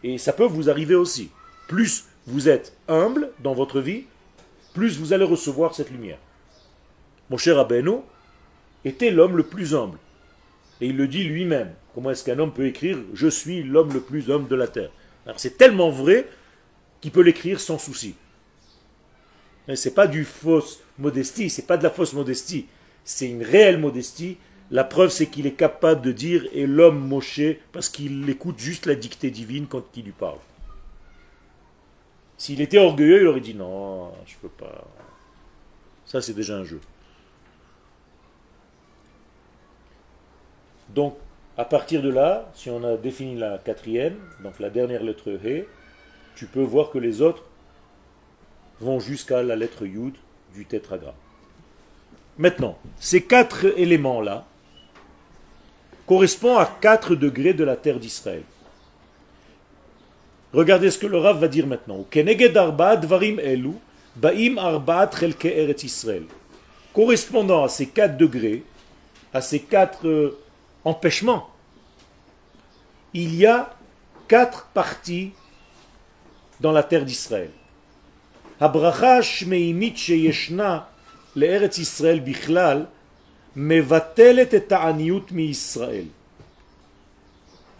[0.03, 1.31] Et ça peut vous arriver aussi.
[1.69, 4.05] Plus vous êtes humble dans votre vie,
[4.75, 6.19] plus vous allez recevoir cette lumière.
[7.31, 8.05] Mon cher Abeno
[8.85, 9.99] était l'homme le plus humble.
[10.81, 11.73] Et il le dit lui-même.
[11.95, 14.91] Comment est-ce qu'un homme peut écrire Je suis l'homme le plus humble de la terre
[15.37, 16.29] c'est tellement vrai
[17.01, 18.15] qu'il peut l'écrire sans souci.
[19.75, 22.67] C'est pas du fausse modestie, c'est pas de la fausse modestie,
[23.05, 24.39] c'est une réelle modestie.
[24.71, 28.87] La preuve, c'est qu'il est capable de dire et l'homme moché parce qu'il écoute juste
[28.87, 30.39] la dictée divine quand il lui parle.
[32.37, 34.85] S'il était orgueilleux, il aurait dit non, je peux pas.
[36.05, 36.81] Ça, c'est déjà un jeu.
[40.91, 41.17] Donc,
[41.57, 45.65] à partir de là, si on a défini la quatrième, donc la dernière lettre He,
[46.37, 47.45] tu peux voir que les autres
[48.81, 50.15] vont jusqu'à la lettre Yud
[50.55, 51.15] du tétragramme.
[52.39, 54.45] Maintenant, ces quatre éléments-là
[56.07, 58.43] correspondent à quatre degrés de la terre d'Israël.
[60.53, 62.07] Regardez ce que le Rav va dire maintenant.
[66.95, 68.63] Correspondant à ces quatre degrés,
[69.35, 70.39] à ces quatre euh,
[70.85, 71.51] empêchements,
[73.13, 73.75] il y a
[74.29, 75.33] quatre parties
[76.61, 77.51] dans la terre d'Israël.
[78.60, 80.80] הברכה השמימית שישנה
[81.36, 82.86] לארץ ישראל בכלל
[83.56, 86.06] מבטלת את העניות מישראל.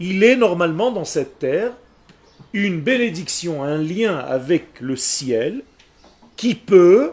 [0.00, 1.72] Il est normalement dans cette terre
[2.52, 5.62] une bénédiction, un lien avec le ciel
[6.36, 7.12] qui peut,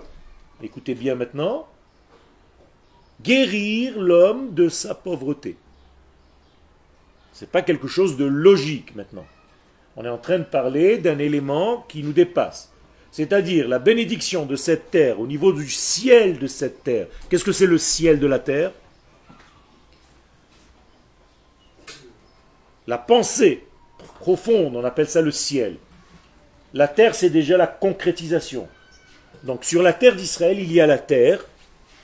[0.63, 1.67] écoutez bien maintenant,
[3.21, 5.56] guérir l'homme de sa pauvreté.
[7.34, 9.25] Ce n'est pas quelque chose de logique maintenant.
[9.95, 12.71] On est en train de parler d'un élément qui nous dépasse
[13.14, 17.07] c'est-à-dire la bénédiction de cette terre au niveau du ciel de cette terre.
[17.29, 18.72] Qu'est-ce que c'est le ciel de la terre?
[22.88, 23.64] La pensée
[24.18, 25.77] profonde, on appelle ça le ciel.
[26.72, 28.66] La terre, c'est déjà la concrétisation.
[29.44, 31.46] Donc sur la terre d'Israël, il y a la terre,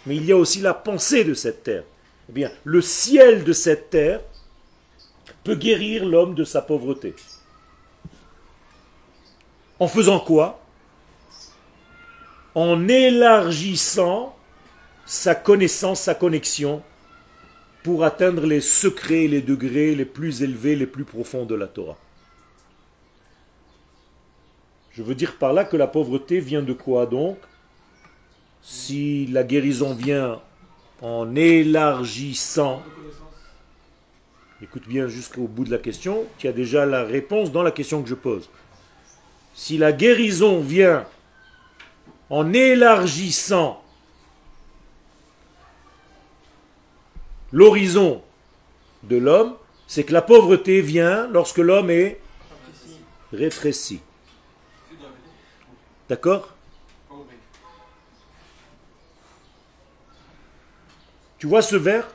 [0.07, 1.83] mais il y a aussi la pensée de cette terre.
[2.29, 4.21] Eh bien, le ciel de cette terre
[5.43, 7.17] peut guérir l'homme de sa pauvreté.
[9.81, 10.60] En faisant quoi?
[12.55, 14.37] En élargissant
[15.07, 16.83] sa connaissance, sa connexion
[17.83, 21.97] pour atteindre les secrets, les degrés les plus élevés, les plus profonds de la Torah.
[24.93, 27.39] Je veux dire par là que la pauvreté vient de quoi donc?
[28.63, 30.41] Si la guérison vient
[31.01, 32.83] en élargissant,
[34.61, 38.03] écoute bien jusqu'au bout de la question, tu as déjà la réponse dans la question
[38.03, 38.51] que je pose.
[39.55, 41.07] Si la guérison vient
[42.31, 43.83] en élargissant
[47.53, 48.23] l'horizon
[49.03, 49.57] de l'homme,
[49.89, 52.21] c'est que la pauvreté vient lorsque l'homme est
[53.33, 54.01] rétréci.
[56.09, 56.55] D'accord?
[61.39, 62.09] Tu vois ce verre?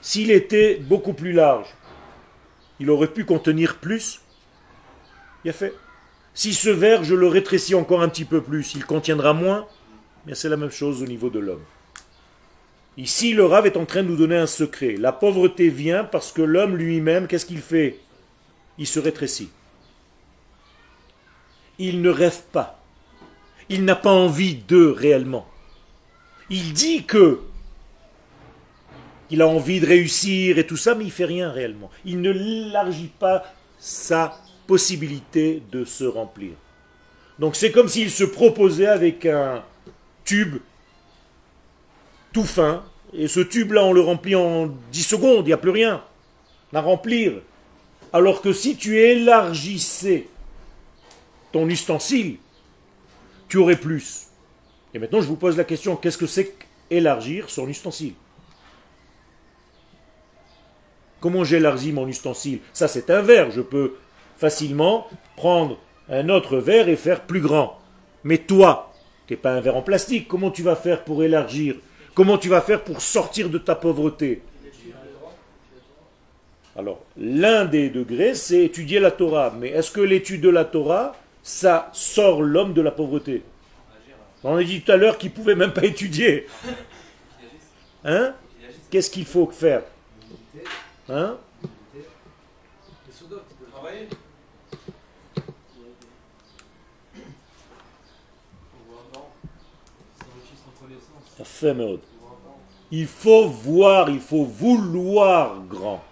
[0.00, 1.74] S'il était beaucoup plus large,
[2.78, 4.20] il aurait pu contenir plus.
[5.44, 5.72] Il a fait.
[6.34, 9.66] Si ce verre, je le rétrécis encore un petit peu plus, il contiendra moins.
[10.26, 11.62] Mais c'est la même chose au niveau de l'homme.
[12.96, 14.96] Ici, le Rav est en train de nous donner un secret.
[14.98, 18.00] La pauvreté vient parce que l'homme lui-même, qu'est-ce qu'il fait?
[18.78, 19.50] Il se rétrécit.
[21.78, 22.80] Il ne rêve pas.
[23.68, 25.46] Il n'a pas envie d'eux réellement.
[26.50, 27.40] Il dit que
[29.30, 31.90] il a envie de réussir et tout ça, mais il fait rien réellement.
[32.04, 33.42] Il ne l'élargit pas
[33.78, 36.52] sa possibilité de se remplir.
[37.38, 39.62] Donc c'est comme s'il se proposait avec un
[40.24, 40.56] tube
[42.32, 45.70] tout fin, et ce tube-là, on le remplit en 10 secondes, il n'y a plus
[45.70, 46.02] rien
[46.72, 47.34] à remplir.
[48.12, 50.26] Alors que si tu élargissais
[51.52, 52.38] ton ustensile,
[53.48, 54.26] tu aurais plus.
[54.92, 56.56] Et maintenant, je vous pose la question, qu'est-ce que c'est
[56.88, 58.14] qu'élargir son ustensile?
[61.20, 62.60] Comment j'élargis mon ustensile?
[62.72, 63.50] Ça, c'est un verre.
[63.50, 63.94] Je peux
[64.44, 65.78] facilement prendre
[66.10, 67.80] un autre verre et faire plus grand.
[68.24, 68.92] Mais toi,
[69.26, 71.76] tu n'es pas un verre en plastique, comment tu vas faire pour élargir?
[72.12, 74.42] Comment tu vas faire pour sortir de ta pauvreté?
[76.76, 79.50] Alors, l'un des degrés, c'est étudier la Torah.
[79.58, 83.42] Mais est-ce que l'étude de la Torah, ça sort l'homme de la pauvreté?
[84.42, 86.46] On a dit tout à l'heure qu'il pouvait même pas étudier.
[88.04, 88.34] Hein?
[88.90, 89.84] Qu'est-ce qu'il faut faire?
[91.08, 91.38] Hein?
[102.90, 106.02] Il faut voir, il faut vouloir grand.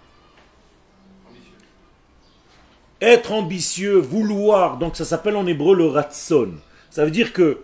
[2.99, 6.53] Être ambitieux, vouloir, donc ça s'appelle en hébreu le ratson.
[6.89, 7.61] Ça veut dire que,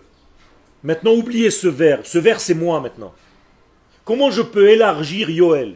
[0.83, 3.13] maintenant oubliez ce vers, ce vers c'est moi maintenant.
[4.03, 5.75] Comment je peux élargir Yoel?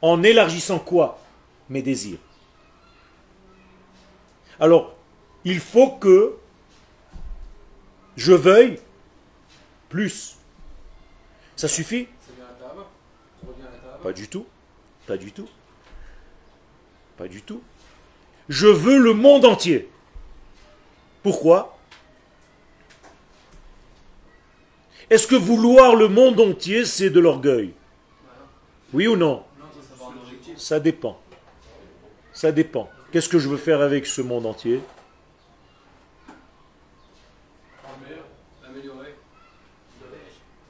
[0.00, 1.18] En élargissant quoi?
[1.68, 2.18] Mes désirs.
[4.60, 4.94] Alors,
[5.44, 6.36] il faut que
[8.16, 8.78] je veuille
[9.92, 10.36] plus.
[11.54, 12.08] Ça suffit
[14.02, 14.46] Pas du tout.
[15.06, 15.48] Pas du tout.
[17.18, 17.62] Pas du tout.
[18.48, 19.90] Je veux le monde entier.
[21.22, 21.78] Pourquoi?
[25.10, 27.74] Est-ce que vouloir le monde entier, c'est de l'orgueil?
[28.94, 29.44] Oui ou non?
[30.56, 31.20] Ça dépend.
[32.32, 32.88] Ça dépend.
[33.12, 34.80] Qu'est-ce que je veux faire avec ce monde entier?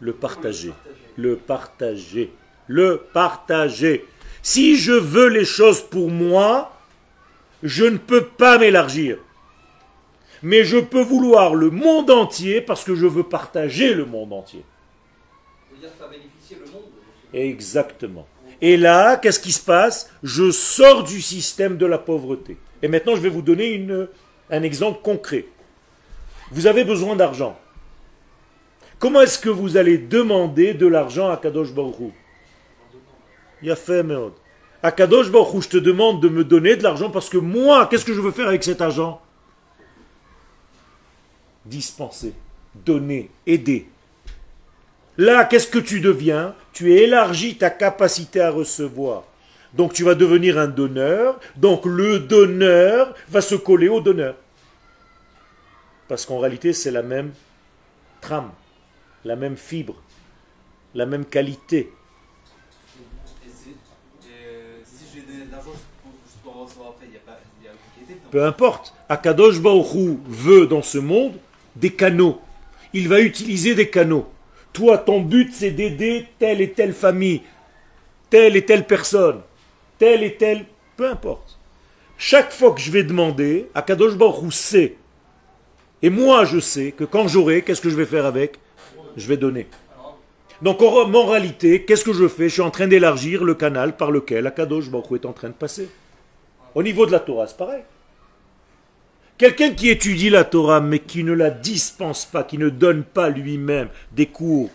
[0.02, 0.72] Le partager.
[1.16, 2.32] Le partager.
[2.66, 4.04] Le partager.
[4.42, 6.72] Si je veux les choses pour moi,
[7.62, 9.18] je ne peux pas m'élargir.
[10.42, 14.64] Mais je peux vouloir le monde entier parce que je veux partager le monde entier.
[17.32, 18.26] Exactement.
[18.60, 20.10] Et là, qu'est-ce qui se passe?
[20.24, 22.56] Je sors du système de la pauvreté.
[22.82, 24.08] Et maintenant, je vais vous donner une,
[24.50, 25.46] un exemple concret.
[26.50, 27.56] Vous avez besoin d'argent.
[29.02, 32.12] Comment est-ce que vous allez demander de l'argent à Kadosh Baruch
[33.60, 34.06] Il a fait,
[34.80, 38.04] À Kadosh Baruch je te demande de me donner de l'argent parce que moi, qu'est-ce
[38.04, 39.20] que je veux faire avec cet argent?
[41.66, 42.32] Dispenser,
[42.76, 43.88] donner, aider.
[45.18, 46.54] Là, qu'est-ce que tu deviens?
[46.72, 49.24] Tu élargis ta capacité à recevoir.
[49.74, 51.40] Donc tu vas devenir un donneur.
[51.56, 54.36] Donc le donneur va se coller au donneur.
[56.06, 57.32] Parce qu'en réalité, c'est la même
[58.20, 58.52] trame
[59.24, 59.96] la même fibre,
[60.94, 61.92] la même qualité.
[68.30, 68.94] Peu importe.
[69.08, 71.34] Akadosh Baruchou veut dans ce monde
[71.76, 72.40] des canaux.
[72.94, 74.26] Il va utiliser des canaux.
[74.72, 77.42] Toi, ton but, c'est d'aider telle et telle famille,
[78.30, 79.42] telle et telle personne,
[79.98, 80.64] telle et telle,
[80.96, 81.58] peu importe.
[82.16, 84.96] Chaque fois que je vais demander, Akadosh Baruch sait.
[86.00, 88.58] Et moi, je sais que quand j'aurai, qu'est-ce que je vais faire avec?
[89.16, 89.66] Je vais donner.
[90.62, 92.48] Donc en moralité, qu'est-ce que je fais?
[92.48, 95.54] Je suis en train d'élargir le canal par lequel Akadosh Baruch est en train de
[95.54, 95.88] passer.
[96.74, 97.82] Au niveau de la Torah, c'est pareil.
[99.38, 103.28] Quelqu'un qui étudie la Torah mais qui ne la dispense pas, qui ne donne pas
[103.28, 104.70] lui-même des cours,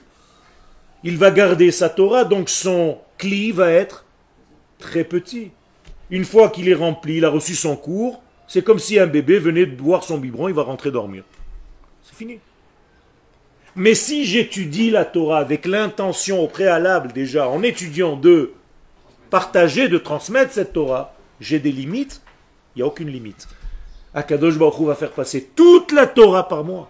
[1.03, 4.03] il va garder sa Torah, donc son cli va être
[4.79, 5.51] très petit.
[6.09, 9.39] Une fois qu'il est rempli, il a reçu son cours, c'est comme si un bébé
[9.39, 11.23] venait de boire son biberon, il va rentrer dormir.
[12.03, 12.39] C'est fini.
[13.78, 18.53] Mais si j'étudie la Torah avec l'intention au préalable déjà, en étudiant de
[19.30, 22.23] partager, de transmettre cette Torah, j'ai des limites,
[22.75, 23.47] il n'y a aucune limite.
[24.15, 26.89] Akadosh Baruch Hu va faire passer toute la Torah par moi.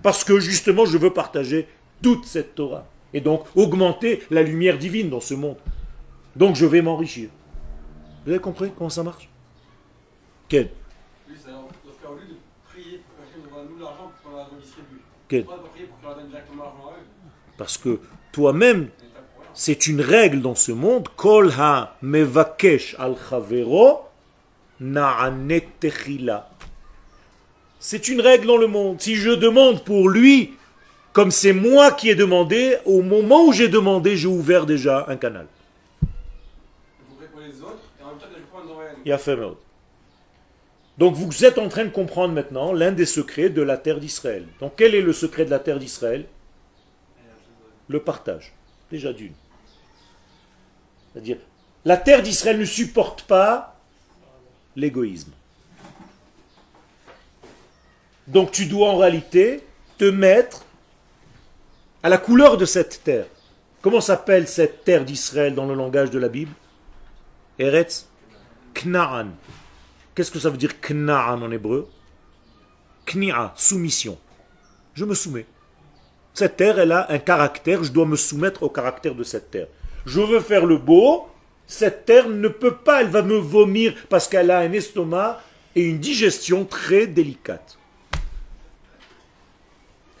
[0.00, 1.66] Parce que justement, je veux partager
[2.00, 2.86] toute cette Torah.
[3.12, 5.56] Et donc, augmenter la lumière divine dans ce monde.
[6.36, 7.30] Donc, je vais m'enrichir.
[8.24, 9.28] Vous avez compris comment ça marche?
[15.28, 15.46] Quel?
[17.58, 18.00] Parce que
[18.32, 18.90] toi-même,
[19.58, 21.08] C'est une règle dans ce monde.
[21.16, 24.00] Kol ha mevakesh al chavero
[24.78, 26.50] na'anet techila.
[27.80, 29.00] C'est une règle dans le monde.
[29.00, 30.52] Si je demande pour lui,
[31.14, 35.16] comme c'est moi qui ai demandé, au moment où j'ai demandé, j'ai ouvert déjà un
[35.16, 35.46] canal.
[39.06, 39.38] Il a fait.
[40.98, 44.46] Donc vous êtes en train de comprendre maintenant l'un des secrets de la terre d'Israël.
[44.60, 46.26] Donc quel est le secret de la terre d'Israël?
[47.88, 48.54] Le partage.
[48.90, 49.34] Déjà d'une.
[51.12, 51.38] C'est-à-dire,
[51.84, 53.76] la terre d'Israël ne supporte pas
[54.74, 55.32] l'égoïsme.
[58.26, 59.62] Donc tu dois en réalité
[59.98, 60.64] te mettre
[62.02, 63.26] à la couleur de cette terre.
[63.82, 66.52] Comment s'appelle cette terre d'Israël dans le langage de la Bible?
[67.58, 68.06] Eretz
[68.74, 69.28] Knaan.
[70.16, 71.88] Qu'est-ce que ça veut dire Knaan en hébreu?
[73.04, 74.18] Knia, soumission.
[74.94, 75.46] Je me soumets.
[76.32, 79.68] Cette terre, elle a un caractère, je dois me soumettre au caractère de cette terre.
[80.06, 81.28] Je veux faire le beau,
[81.66, 85.42] cette terre ne peut pas, elle va me vomir parce qu'elle a un estomac
[85.74, 87.76] et une digestion très délicate.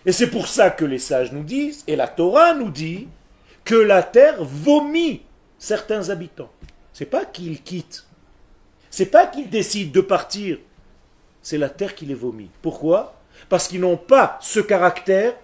[0.04, 3.08] Et c'est pour ça que les sages nous disent, et la Torah nous dit,
[3.64, 5.22] que la terre vomit
[5.58, 6.52] certains habitants.
[6.92, 8.05] C'est pas qu'ils quittent.
[8.96, 10.56] C'est pas qu'ils décident de partir.
[11.42, 12.48] C'est la terre qui les vomit.
[12.62, 13.20] Pourquoi?
[13.50, 15.34] Parce qu'ils n'ont pas ce caractère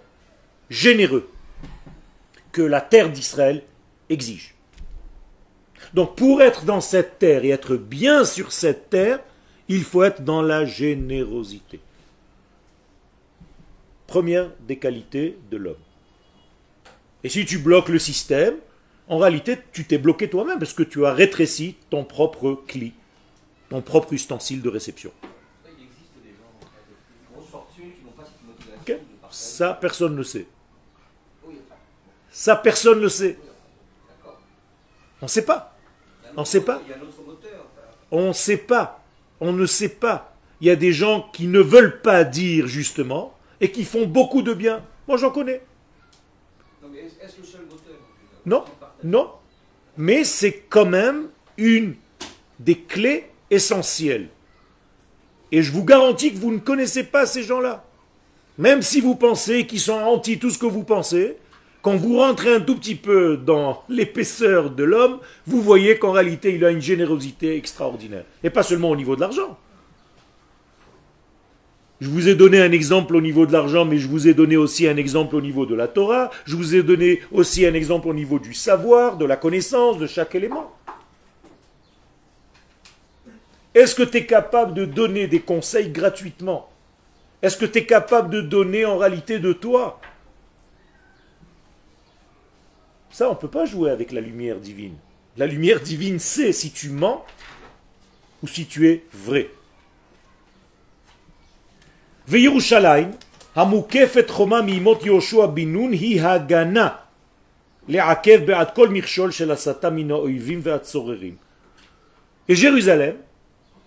[0.70, 1.30] généreux
[2.50, 3.62] que la terre d'Israël
[4.08, 4.54] exige.
[5.92, 9.20] Donc pour être dans cette terre et être bien sur cette terre,
[9.68, 11.80] il faut être dans la générosité.
[14.06, 15.84] Première des qualités de l'homme.
[17.22, 18.54] Et si tu bloques le système,
[19.08, 22.94] en réalité, tu t'es bloqué toi-même parce que tu as rétréci ton propre cli,
[23.72, 25.10] ton propre ustensile de réception.
[29.30, 30.46] Ça, personne ne sait.
[32.30, 33.38] Ça, personne ne sait.
[35.22, 35.74] On ne sait pas.
[36.36, 36.82] On autre- sait pas.
[38.10, 39.02] On ne sait pas.
[39.40, 40.36] On ne sait pas.
[40.60, 44.42] Il y a des gens qui ne veulent pas dire justement et qui font beaucoup
[44.42, 44.84] de bien.
[45.08, 45.62] Moi, j'en connais.
[48.44, 48.64] Non,
[49.02, 49.30] non.
[49.96, 51.94] Mais c'est quand même une
[52.58, 54.28] des clés essentielles.
[55.52, 57.84] Et je vous garantis que vous ne connaissez pas ces gens-là.
[58.58, 61.36] Même si vous pensez qu'ils sont anti tout ce que vous pensez,
[61.82, 66.54] quand vous rentrez un tout petit peu dans l'épaisseur de l'homme, vous voyez qu'en réalité,
[66.54, 68.24] il a une générosité extraordinaire.
[68.42, 69.58] Et pas seulement au niveau de l'argent.
[72.00, 74.56] Je vous ai donné un exemple au niveau de l'argent, mais je vous ai donné
[74.56, 76.30] aussi un exemple au niveau de la Torah.
[76.46, 80.06] Je vous ai donné aussi un exemple au niveau du savoir, de la connaissance, de
[80.06, 80.72] chaque élément.
[83.73, 86.69] Est-ce que tu es capable de donner des conseils gratuitement
[87.41, 89.99] Est-ce que tu es capable de donner en réalité de toi
[93.11, 94.95] Ça, on ne peut pas jouer avec la lumière divine.
[95.37, 97.23] La lumière divine sait si tu mens
[98.41, 99.49] ou si tu es vrai.
[102.27, 103.11] וירושלים,
[103.55, 106.89] המוקפת חומה מימות יהושע בן נון, היא הגנה
[107.87, 111.35] לעכב בעד כל מכשול של הסתה מן האויבים והצוררים.
[112.49, 113.15] Et Jérusalem,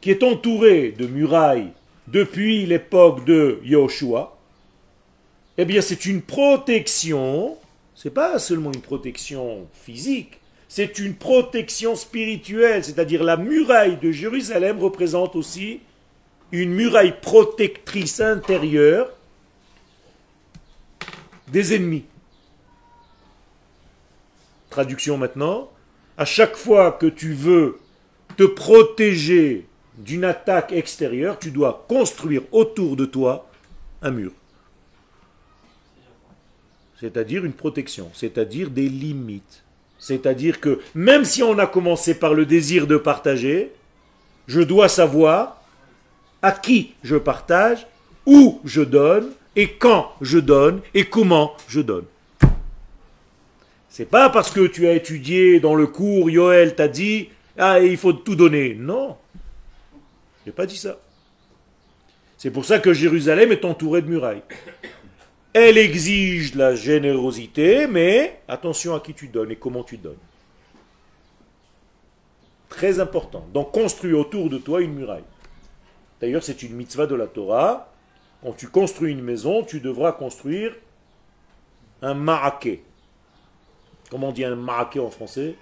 [0.06, 1.72] qui est entourée de murailles
[2.08, 4.38] depuis l'époque de Yahushua,
[5.58, 7.58] eh bien c'est une protection,
[7.95, 14.78] c'est pas seulement une protection physique, c'est une protection spirituelle, c'est-à-dire la muraille de Jérusalem
[14.78, 15.80] représente aussi
[16.51, 19.10] une muraille protectrice intérieure
[21.47, 22.06] des ennemis.
[24.70, 25.72] Traduction maintenant.
[26.16, 27.80] À chaque fois que tu veux
[28.38, 29.66] te protéger
[29.98, 33.50] d'une attaque extérieure, tu dois construire autour de toi
[34.02, 34.32] un mur.
[37.00, 39.64] C'est-à-dire une protection, c'est-à-dire des limites.
[40.00, 43.72] C'est-à-dire que même si on a commencé par le désir de partager,
[44.48, 45.62] je dois savoir
[46.41, 47.88] à qui je partage,
[48.26, 52.06] où je donne, et quand je donne, et comment je donne.
[53.89, 57.98] C'est pas parce que tu as étudié dans le cours, Yoel t'a dit, ah, il
[57.98, 58.76] faut tout donner.
[58.76, 59.16] Non.
[60.46, 61.00] Je n'ai pas dit ça.
[62.38, 64.43] C'est pour ça que Jérusalem est entourée de murailles.
[65.54, 70.18] Elle exige la générosité, mais attention à qui tu donnes et comment tu donnes.
[72.70, 73.48] Très important.
[73.54, 75.24] Donc construis autour de toi une muraille.
[76.22, 77.91] D'ailleurs, c'est une mitzvah de la Torah.
[78.43, 80.76] Quand tu construis une maison, tu devras construire
[82.02, 82.84] un maraquet.
[84.12, 85.56] Comment on dit un maraquet en français?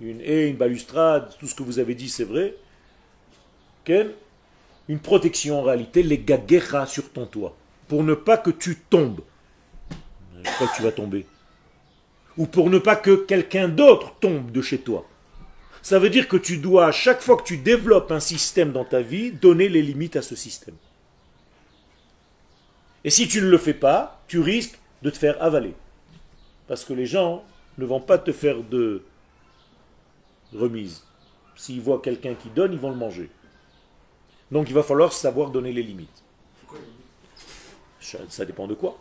[0.00, 2.54] Une haie, une balustrade, tout ce que vous avez dit, c'est vrai.
[3.84, 4.14] Quelle
[4.88, 7.56] Une protection en réalité, les gagueras sur ton toit.
[7.88, 9.20] Pour ne pas que tu tombes.
[10.42, 11.26] Que tu vas tomber?
[12.36, 15.06] Ou pour ne pas que quelqu'un d'autre tombe de chez toi.
[15.82, 18.84] Ça veut dire que tu dois, à chaque fois que tu développes un système dans
[18.84, 20.74] ta vie, donner les limites à ce système.
[23.04, 25.74] Et si tu ne le fais pas, tu risques de te faire avaler.
[26.66, 27.44] Parce que les gens
[27.78, 29.04] ne vont pas te faire de
[30.56, 31.04] remise.
[31.54, 33.30] S'ils voient quelqu'un qui donne, ils vont le manger.
[34.50, 36.22] Donc il va falloir savoir donner les limites.
[38.28, 38.98] Ça, dépend de quoi.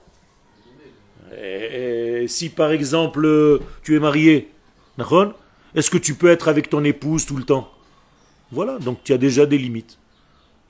[2.27, 4.51] Si par exemple tu es marié,
[5.75, 7.69] est-ce que tu peux être avec ton épouse tout le temps?
[8.51, 9.97] Voilà, donc tu as déjà des limites.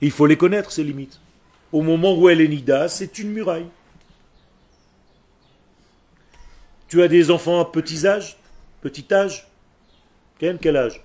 [0.00, 1.20] Il faut les connaître, ces limites.
[1.72, 3.66] Au moment où elle est nida, c'est une muraille.
[6.88, 8.36] Tu as des enfants à petit âge?
[8.82, 9.48] Petit âge?
[10.38, 11.02] Quel, quel âge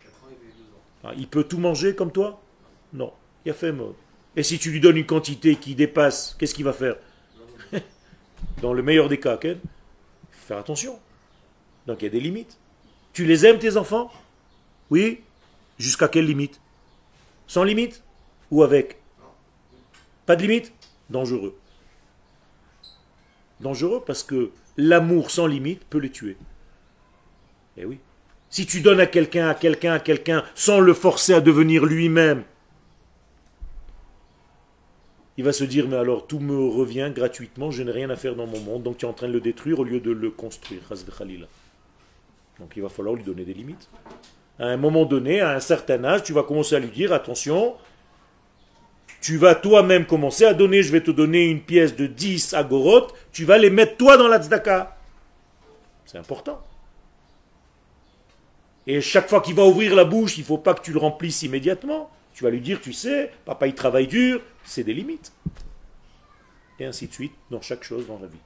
[0.00, 1.10] 4 ans et 2 ans.
[1.10, 2.42] Ah, Il peut tout manger comme toi
[2.92, 3.12] Non.
[3.44, 3.94] Il a fait mort.
[4.36, 6.96] Et si tu lui donnes une quantité qui dépasse, qu'est-ce qu'il va faire
[8.62, 9.58] Dans le meilleur des cas, faut
[10.30, 10.98] faire attention.
[11.86, 12.58] Donc il y a des limites.
[13.12, 14.10] Tu les aimes tes enfants
[14.90, 15.20] Oui
[15.78, 16.60] Jusqu'à quelle limite
[17.46, 18.02] Sans limite
[18.50, 18.98] Ou avec
[20.24, 20.72] Pas de limite
[21.10, 21.58] Dangereux.
[23.60, 26.36] Dangereux parce que l'amour sans limite peut les tuer.
[27.76, 27.98] Eh oui.
[28.52, 32.44] Si tu donnes à quelqu'un, à quelqu'un, à quelqu'un, sans le forcer à devenir lui-même,
[35.38, 38.36] il va se dire, mais alors tout me revient gratuitement, je n'ai rien à faire
[38.36, 40.30] dans mon monde, donc tu es en train de le détruire au lieu de le
[40.30, 40.82] construire.
[42.60, 43.88] Donc il va falloir lui donner des limites.
[44.58, 47.74] À un moment donné, à un certain âge, tu vas commencer à lui dire, attention,
[49.22, 53.14] tu vas toi-même commencer à donner, je vais te donner une pièce de 10 agorotes,
[53.32, 54.98] tu vas les mettre toi dans la tzedaka.
[56.04, 56.60] C'est important.
[58.87, 60.99] Et chaque fois qu'il va ouvrir la bouche, il ne faut pas que tu le
[60.99, 62.09] remplisses immédiatement.
[62.33, 65.31] Tu vas lui dire, tu sais, papa il travaille dur, c'est des limites.
[66.79, 68.37] Et ainsi de suite dans chaque chose dans la vie.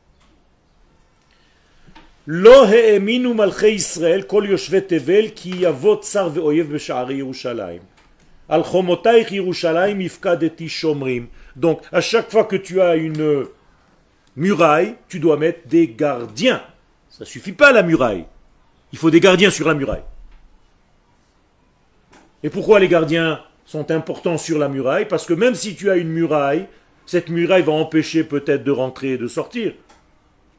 [2.27, 7.81] לא האמינו מלכי ישראל כל יושבי תבל כי יבוא צר ואויב בשערי ירושלים.
[8.47, 11.27] על חומותייך ירושלים הפקדתי שומרים.
[11.57, 13.45] Donc, à chaque fois que tu as une
[14.35, 16.61] muraille, tu dois mettre des gardiens.
[17.09, 18.25] Ça suffit pas la muraille.
[18.93, 20.03] Il faut des gardiens sur la muraille.
[22.42, 25.06] Et pourquoi les gardiens sont importants sur la muraille?
[25.06, 26.66] Parce que même si tu as une muraille,
[27.06, 29.72] cette muraille va empêcher peut-être de rentrer et de sortir.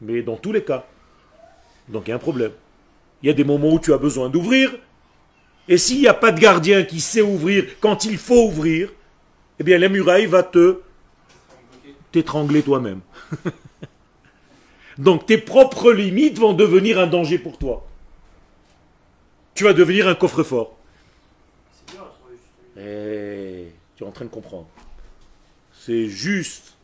[0.01, 0.85] Mais dans tous les cas.
[1.89, 2.51] Donc il y a un problème.
[3.21, 4.71] Il y a des moments où tu as besoin d'ouvrir.
[5.67, 8.89] Et s'il n'y a pas de gardien qui sait ouvrir quand il faut ouvrir,
[9.59, 10.79] eh bien la muraille va te
[12.11, 13.01] t'étrangler toi-même.
[14.97, 17.85] Donc tes propres limites vont devenir un danger pour toi.
[19.53, 20.76] Tu vas devenir un coffre-fort.
[22.77, 24.67] Eh, tu es en train de comprendre.
[25.73, 26.75] C'est juste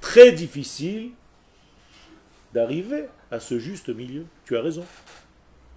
[0.00, 1.10] très difficile
[2.52, 4.24] d'arriver à ce juste milieu.
[4.44, 4.84] Tu as raison.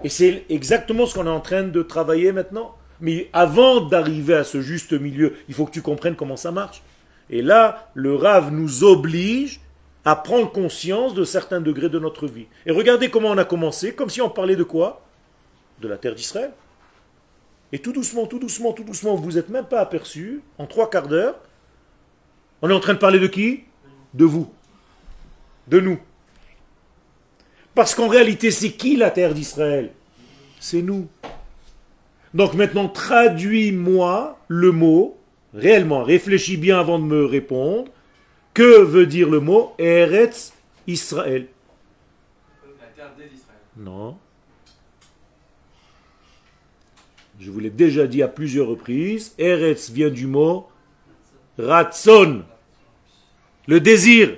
[0.03, 2.75] Et c'est exactement ce qu'on est en train de travailler maintenant.
[3.01, 6.81] Mais avant d'arriver à ce juste milieu, il faut que tu comprennes comment ça marche.
[7.29, 9.59] Et là, le Rav nous oblige
[10.05, 12.45] à prendre conscience de certains degrés de notre vie.
[12.65, 15.01] Et regardez comment on a commencé, comme si on parlait de quoi?
[15.81, 16.51] De la terre d'Israël.
[17.71, 21.07] Et tout doucement, tout doucement, tout doucement, vous n'êtes même pas aperçu, en trois quarts
[21.07, 21.35] d'heure,
[22.61, 23.63] on est en train de parler de qui?
[24.13, 24.51] De vous.
[25.67, 25.99] De nous.
[27.73, 29.91] Parce qu'en réalité, c'est qui la terre d'Israël?
[30.59, 31.07] C'est nous.
[32.33, 35.17] Donc maintenant, traduis-moi le mot,
[35.53, 37.91] réellement, réfléchis bien avant de me répondre.
[38.53, 40.53] Que veut dire le mot Eretz
[40.87, 41.47] Israël
[42.79, 43.59] La terre des Israël.
[43.75, 44.17] Non.
[47.45, 49.35] Je vous l'ai déjà dit à plusieurs reprises.
[49.37, 50.67] Eretz vient du mot
[51.59, 52.41] Ratson.
[53.67, 54.35] Le désir.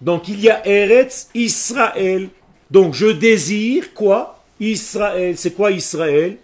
[0.00, 2.28] Donc il y a Eretz Israël.
[2.70, 4.44] Donc je désire quoi?
[4.60, 5.36] Israël.
[5.36, 6.36] C'est quoi Israël?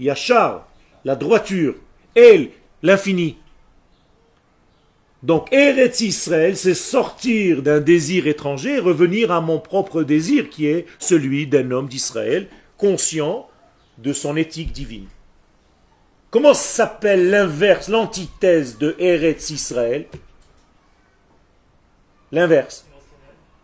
[0.00, 0.66] Yachar,
[1.04, 1.74] la droiture.
[2.14, 2.48] El,
[2.82, 3.36] l'infini.
[5.22, 10.86] Donc Eretz Israël, c'est sortir d'un désir étranger revenir à mon propre désir qui est
[10.98, 13.48] celui d'un homme d'Israël conscient
[13.98, 15.08] de son éthique divine.
[16.30, 20.06] Comment s'appelle l'inverse, l'antithèse de Eretz Israël
[22.32, 22.86] L'inverse.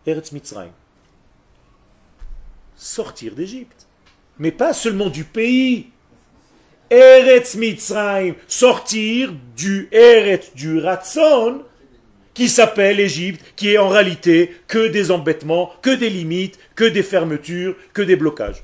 [0.05, 0.71] Eretz Mitzrayim.
[2.75, 3.87] Sortir d'Égypte.
[4.39, 5.87] Mais pas seulement du pays.
[6.89, 8.35] Eretz Mitzrayim.
[8.47, 11.63] Sortir du Eretz, du Ratson,
[12.33, 17.03] qui s'appelle Égypte, qui est en réalité que des embêtements, que des limites, que des
[17.03, 18.63] fermetures, que des blocages.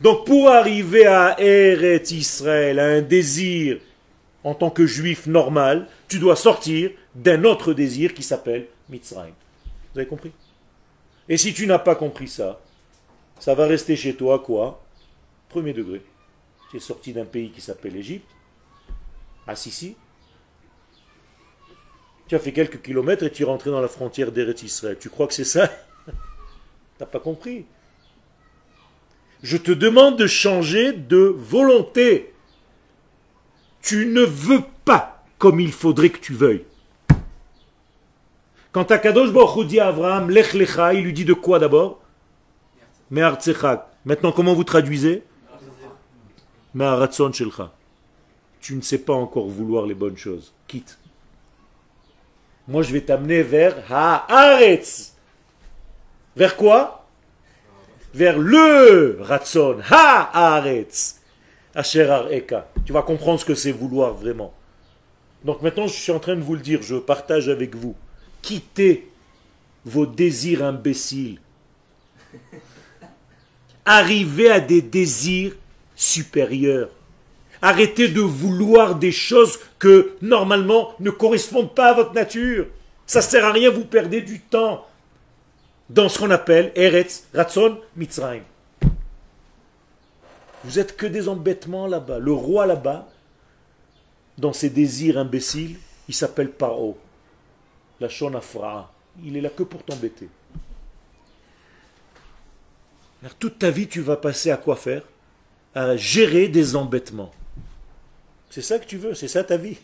[0.00, 3.80] Donc pour arriver à Eretz Israël, à un désir
[4.44, 9.34] en tant que juif normal, tu dois sortir d'un autre désir qui s'appelle Mitzrayim.
[9.92, 10.32] Vous avez compris?
[11.28, 12.60] Et si tu n'as pas compris ça,
[13.38, 14.82] ça va rester chez toi quoi?
[15.48, 16.02] Premier degré.
[16.70, 18.28] Tu es sorti d'un pays qui s'appelle Égypte,
[19.46, 19.96] à Sissi.
[22.26, 24.96] Tu as fait quelques kilomètres et tu es rentré dans la frontière d'Eretz Israël.
[24.98, 25.68] Tu crois que c'est ça?
[26.06, 27.64] Tu n'as pas compris?
[29.42, 32.34] Je te demande de changer de volonté.
[33.82, 36.64] Tu ne veux pas comme il faudrait que tu veuilles.
[38.72, 42.00] Quand Akadosh Baruch dit à Abraham, Lech Lecha, il lui dit de quoi d'abord?
[43.10, 43.86] Me'artzechak.
[44.04, 45.24] Maintenant, comment vous traduisez?
[46.74, 47.72] Me'aratzon shelcha.
[48.60, 50.52] Tu ne sais pas encore vouloir les bonnes choses.
[50.68, 50.98] Quitte.
[52.68, 55.14] Moi, je vais t'amener vers Haaretz.
[56.36, 56.99] Vers quoi?
[58.14, 59.78] Vers le Ratzon.
[59.88, 61.20] Haaretz.
[61.74, 62.68] Asher Eka.
[62.84, 64.52] Tu vas comprendre ce que c'est vouloir vraiment.
[65.44, 67.94] Donc maintenant, je suis en train de vous le dire, je partage avec vous.
[68.42, 69.08] Quittez
[69.84, 71.38] vos désirs imbéciles.
[73.86, 75.52] Arrivez à des désirs
[75.94, 76.90] supérieurs.
[77.62, 82.66] Arrêtez de vouloir des choses que normalement ne correspondent pas à votre nature.
[83.06, 84.86] Ça sert à rien, vous perdez du temps
[85.90, 88.44] dans ce qu'on appelle Eretz, Ratzon, Mitzrayim.
[90.62, 92.18] Vous êtes que des embêtements là-bas.
[92.18, 93.08] Le roi là-bas,
[94.38, 95.78] dans ses désirs imbéciles,
[96.08, 96.96] il s'appelle Paro.
[97.98, 98.92] La Shonafra.
[99.24, 100.28] Il est là que pour t'embêter.
[103.38, 105.02] Toute ta vie, tu vas passer à quoi faire?
[105.74, 107.32] À gérer des embêtements.
[108.48, 109.78] C'est ça que tu veux, c'est ça ta vie.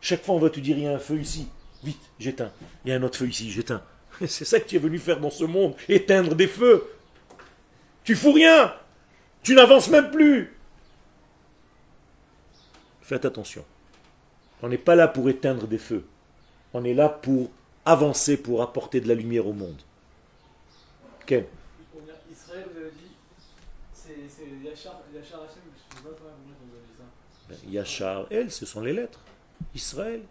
[0.00, 1.48] Chaque fois, on va te dire, il y a un feu ici.
[1.82, 2.52] Vite, j'éteins.
[2.84, 3.82] Il y a un autre feu ici, j'éteins.
[4.26, 6.86] C'est ça que tu es venu faire dans ce monde, éteindre des feux.
[8.04, 8.74] Tu fous rien.
[9.42, 10.56] Tu n'avances même plus.
[13.00, 13.64] Faites attention.
[14.62, 16.04] On n'est pas là pour éteindre des feux.
[16.72, 17.50] On est là pour
[17.84, 19.80] avancer, pour apporter de la lumière au monde.
[22.30, 23.12] Israël, vous avez dit,
[23.92, 24.12] c'est
[24.62, 27.04] Yachar, Yachar Hashem, je sais pas comment vous avez dit ça.
[27.48, 29.20] Ben, Yachar, elle, ce sont les lettres.
[29.74, 30.22] Israël.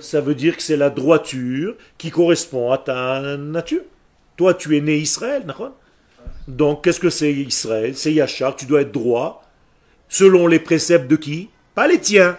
[0.00, 3.82] Ça veut dire que c'est la droiture qui correspond à ta nature.
[4.36, 5.44] Toi, tu es né Israël,
[6.48, 7.96] Donc, qu'est-ce que c'est Israël?
[7.96, 9.44] C'est Yachar, tu dois être droit,
[10.08, 11.50] selon les préceptes de qui?
[11.74, 12.36] Pas les tiens.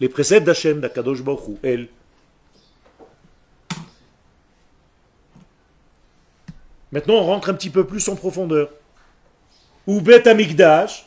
[0.00, 1.88] Les préceptes d'Hachem, d'Akadosh Baruch elle.
[6.92, 8.70] Maintenant, on rentre un petit peu plus en profondeur.
[9.86, 11.06] Ou Bet Amigdash,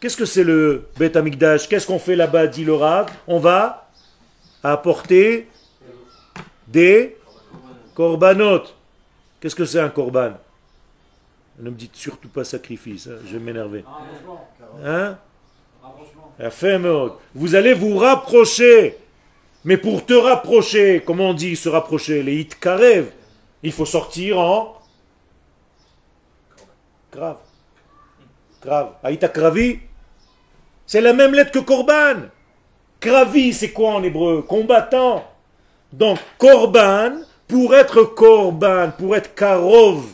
[0.00, 3.10] Qu'est-ce que c'est le Bet Amigdash Qu'est-ce qu'on fait là-bas, dit le Rav?
[3.26, 3.90] On va
[4.62, 5.48] apporter
[6.66, 7.18] des
[7.94, 8.62] korbanot.
[9.38, 10.32] Qu'est-ce que c'est un korban?
[11.58, 13.84] Ne me dites surtout pas sacrifice, hein, je vais m'énerver.
[14.82, 15.18] Hein?
[17.34, 18.96] Vous allez vous rapprocher.
[19.64, 22.22] Mais pour te rapprocher, comment on dit se rapprocher?
[22.22, 23.10] Les hit karev.
[23.62, 24.76] Il faut sortir en
[27.12, 27.38] grave.
[28.62, 28.92] Grave.
[29.02, 29.80] Aïta kravi,
[30.86, 32.28] c'est la même lettre que korban.
[33.00, 34.42] Kravi, c'est quoi en hébreu?
[34.42, 35.24] Combattant.
[35.92, 40.04] Donc, korban, pour être korban, pour être karov.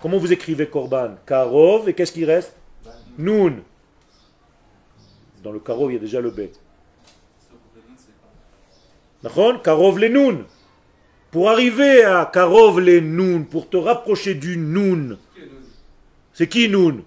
[0.00, 2.54] Comment vous écrivez korban Karov, et qu'est-ce qui reste?
[3.18, 3.62] Noun.
[5.42, 6.52] Dans le karov, il y a déjà le bet.
[9.64, 10.44] Karov les noun.
[11.36, 15.18] Pour arriver à Karov les noun, pour te rapprocher du noun,
[16.32, 17.02] C'est qui Noun?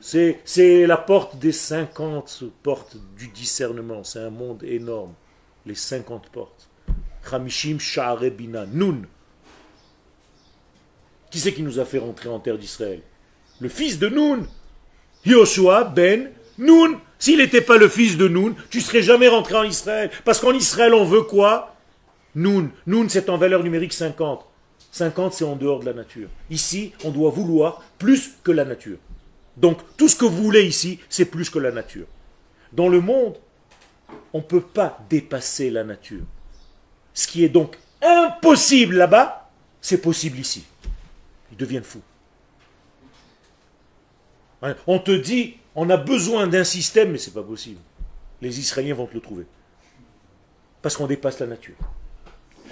[0.00, 4.02] C'est la porte des 50 portes du discernement.
[4.02, 5.12] C'est un monde énorme.
[5.66, 6.70] Les 50 portes.
[7.30, 8.64] Hamishim Sha'are Bina.
[8.64, 9.04] Noun.
[11.30, 13.02] Qui c'est qui nous a fait rentrer en terre d'Israël?
[13.60, 14.46] Le fils de Noun.
[15.26, 16.96] Yoshua ben Noun.
[17.18, 20.10] S'il n'était pas le fils de Noun, tu serais jamais rentré en Israël.
[20.24, 21.69] Parce qu'en Israël, on veut quoi?
[22.34, 22.70] Noun.
[22.86, 24.46] Noun, c'est en valeur numérique 50.
[24.92, 26.28] 50, c'est en dehors de la nature.
[26.50, 28.98] Ici, on doit vouloir plus que la nature.
[29.56, 32.06] Donc, tout ce que vous voulez ici, c'est plus que la nature.
[32.72, 33.36] Dans le monde,
[34.32, 36.24] on ne peut pas dépasser la nature.
[37.14, 39.50] Ce qui est donc impossible là-bas,
[39.80, 40.64] c'est possible ici.
[41.50, 42.02] Ils deviennent fous.
[44.86, 47.80] On te dit, on a besoin d'un système, mais c'est pas possible.
[48.40, 49.46] Les Israéliens vont te le trouver.
[50.82, 51.76] Parce qu'on dépasse la nature.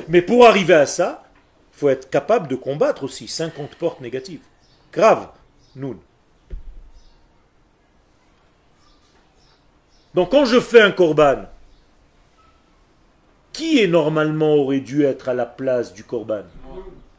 [0.07, 1.25] Mais pour arriver à ça,
[1.75, 4.43] il faut être capable de combattre aussi 50 portes négatives.
[4.93, 5.29] Grave,
[5.75, 5.99] nous.
[10.15, 11.45] Donc quand je fais un korban,
[13.53, 16.43] qui est normalement aurait dû être à la place du korban?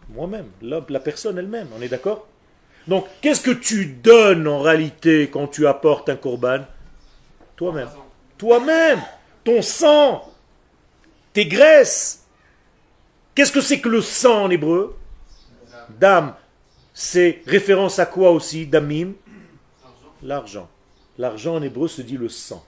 [0.09, 2.27] Moi-même, la, la personne elle-même, on est d'accord?
[2.87, 6.59] Donc qu'est-ce que tu donnes en réalité quand tu apportes un korban?
[7.55, 7.89] Toi-même.
[8.37, 9.01] Toi-même,
[9.43, 10.31] ton sang,
[11.33, 12.18] tes graisses.
[13.39, 14.97] Qu'est-ce que c'est que le sang en hébreu?
[15.97, 16.35] Dame,
[16.93, 18.67] c'est référence à quoi aussi?
[18.67, 19.13] Damim?
[20.21, 20.69] L'argent.
[21.17, 22.65] L'argent en hébreu se dit le sang.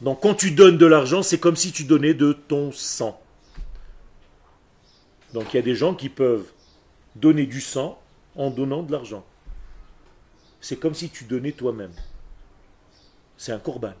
[0.00, 3.22] Donc quand tu donnes de l'argent, c'est comme si tu donnais de ton sang.
[5.32, 6.50] Donc il y a des gens qui peuvent
[7.14, 8.02] donner du sang
[8.34, 9.24] en donnant de l'argent.
[10.60, 11.94] C'est comme si tu donnais toi-même.
[13.36, 13.94] C'est un korban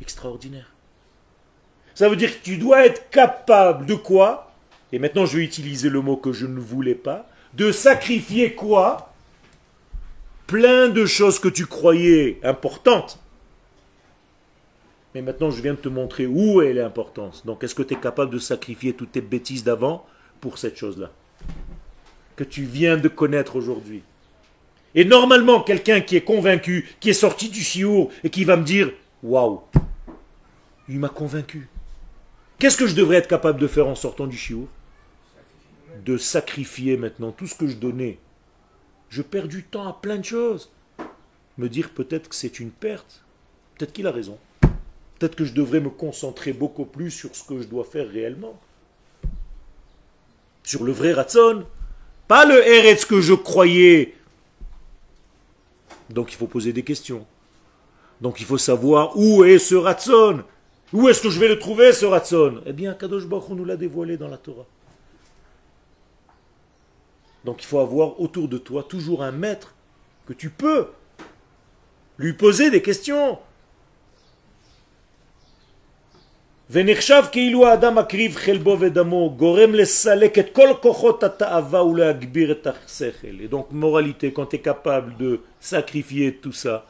[0.00, 0.73] extraordinaire.
[1.94, 4.52] Ça veut dire que tu dois être capable de quoi
[4.92, 7.28] Et maintenant je vais utiliser le mot que je ne voulais pas.
[7.54, 9.12] De sacrifier quoi?
[10.46, 13.20] Plein de choses que tu croyais importantes.
[15.14, 17.46] Mais maintenant je viens de te montrer où est l'importance.
[17.46, 20.04] Donc est-ce que tu es capable de sacrifier toutes tes bêtises d'avant
[20.40, 21.12] pour cette chose-là?
[22.34, 24.02] Que tu viens de connaître aujourd'hui.
[24.96, 28.64] Et normalement, quelqu'un qui est convaincu, qui est sorti du chiour et qui va me
[28.64, 28.90] dire
[29.22, 29.62] Waouh,
[30.88, 31.68] il m'a convaincu.
[32.64, 34.68] Qu'est-ce que je devrais être capable de faire en sortant du chiour
[36.06, 38.18] De sacrifier maintenant tout ce que je donnais.
[39.10, 40.72] Je perds du temps à plein de choses.
[41.58, 43.22] Me dire peut-être que c'est une perte.
[43.74, 44.38] Peut-être qu'il a raison.
[44.62, 48.58] Peut-être que je devrais me concentrer beaucoup plus sur ce que je dois faire réellement.
[50.62, 51.66] Sur le vrai Ratson.
[52.28, 54.14] Pas le Eretz que je croyais.
[56.08, 57.26] Donc il faut poser des questions.
[58.22, 60.44] Donc il faut savoir où est ce Ratson.
[60.92, 63.76] Où est-ce que je vais le trouver, ce Ratson Eh bien, Kadosh Baruch nous l'a
[63.76, 64.66] dévoilé dans la Torah.
[67.44, 69.74] Donc il faut avoir autour de toi toujours un maître
[70.26, 70.88] que tu peux
[72.18, 73.38] lui poser des questions.
[76.72, 76.82] Et
[83.48, 86.86] donc, moralité, quand tu es capable de sacrifier tout ça,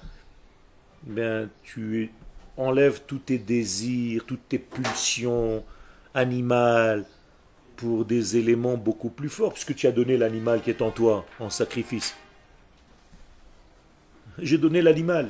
[1.03, 2.13] ben, tu
[2.57, 5.65] enlèves tous tes désirs, toutes tes pulsions
[6.15, 7.05] animales
[7.77, 11.27] pour des éléments beaucoup plus forts, puisque tu as donné l'animal qui est en toi
[11.41, 12.15] en sacrifice.
[14.39, 15.29] J'ai donné l'animal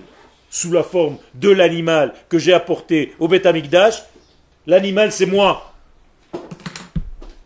[0.51, 3.47] sous la forme de l'animal que j'ai apporté au Beth.
[4.67, 5.75] L'animal, c'est moi.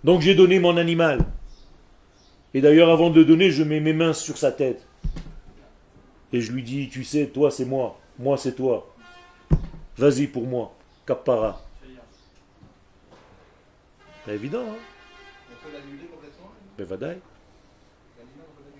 [0.04, 1.24] Donc j'ai donné mon animal.
[2.54, 4.86] Et d'ailleurs, avant de donner, je mets mes mains sur sa tête.
[6.32, 7.98] Et je lui dis, tu sais, toi, c'est moi.
[8.18, 8.94] Moi, c'est toi.
[9.96, 10.74] Vas-y pour moi.
[11.06, 11.60] Kapara.
[14.24, 14.76] C'est évident, hein
[15.50, 16.52] On peut l'annuler complètement.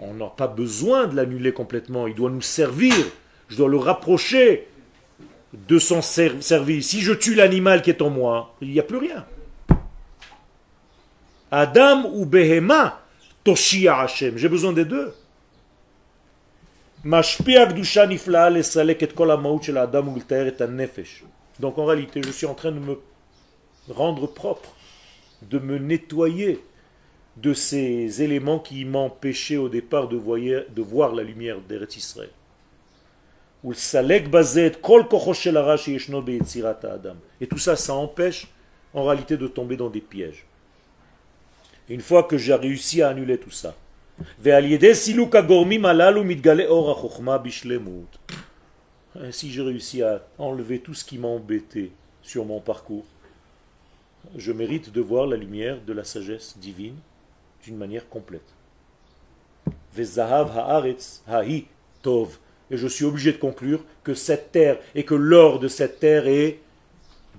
[0.01, 2.07] On n'a pas besoin de l'annuler complètement.
[2.07, 2.95] Il doit nous servir.
[3.49, 4.69] Je dois le rapprocher
[5.55, 6.89] de son ser- service.
[6.89, 9.25] Si je tue l'animal qui est en moi, il n'y a plus rien.
[11.51, 13.01] Adam ou Behema,
[13.43, 14.37] Toshia Hashem.
[14.37, 15.15] J'ai besoin des deux.
[21.61, 22.99] Donc en réalité, je suis en train de me
[23.89, 24.75] rendre propre,
[25.43, 26.61] de me nettoyer
[27.39, 30.17] de ces éléments qui m'empêchaient au départ de,
[30.83, 32.29] voir la lumière d'Eretz Israël.
[37.41, 38.49] Et tout ça, ça empêche
[38.93, 40.45] en réalité de tomber dans des pièges.
[41.89, 43.75] Une fois que j'ai réussi à annuler tout ça,
[49.15, 51.91] ainsi j'ai réussi à enlever tout ce qui m'embêtait
[52.23, 53.05] sur mon parcours.
[54.37, 56.97] Je mérite de voir la lumière de la sagesse divine
[57.65, 58.43] d'une manière complète.
[62.71, 66.27] Et je suis obligé de conclure que cette terre et que l'or de cette terre
[66.29, 66.59] est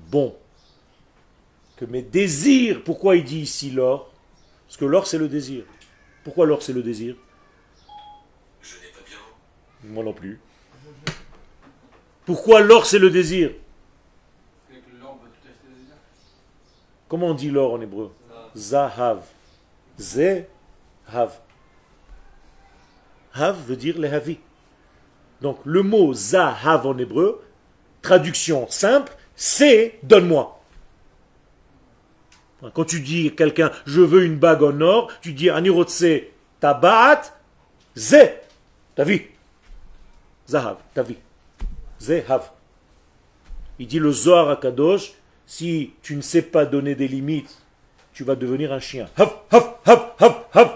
[0.09, 0.35] bon.
[1.77, 4.11] Que mes désirs, pourquoi il dit ici l'or?
[4.67, 5.63] Parce que l'or c'est le désir.
[6.29, 7.15] Pourquoi l'or c'est le désir?
[8.61, 9.17] Je n'ai pas bien.
[9.83, 10.39] Moi non plus.
[12.23, 13.49] Pourquoi l'or c'est le désir?
[17.07, 18.13] Comment on dit l'or en hébreu?
[18.55, 19.23] Zahav.
[19.99, 21.39] Ze-hav.
[23.33, 24.37] Hav veut dire lehavi.
[25.41, 27.43] Donc le mot Zahav en hébreu,
[28.03, 30.58] traduction simple, c'est donne-moi.
[32.73, 36.03] Quand tu dis à quelqu'un je veux une bague en or, tu dis anirotse
[36.59, 37.21] tabat
[37.95, 38.25] ze,
[38.95, 39.21] ta vie.
[40.47, 41.17] Zahav, ta vie.
[41.99, 42.51] Zehav.
[43.77, 45.13] Il dit le Zohar à Kadosh,
[45.45, 47.61] si tu ne sais pas donner des limites,
[48.13, 49.07] tu vas devenir un chien.
[49.15, 50.69] Hav, hav, hav, hav, hav.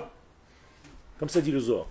[1.20, 1.88] Comme ça dit le Zohar.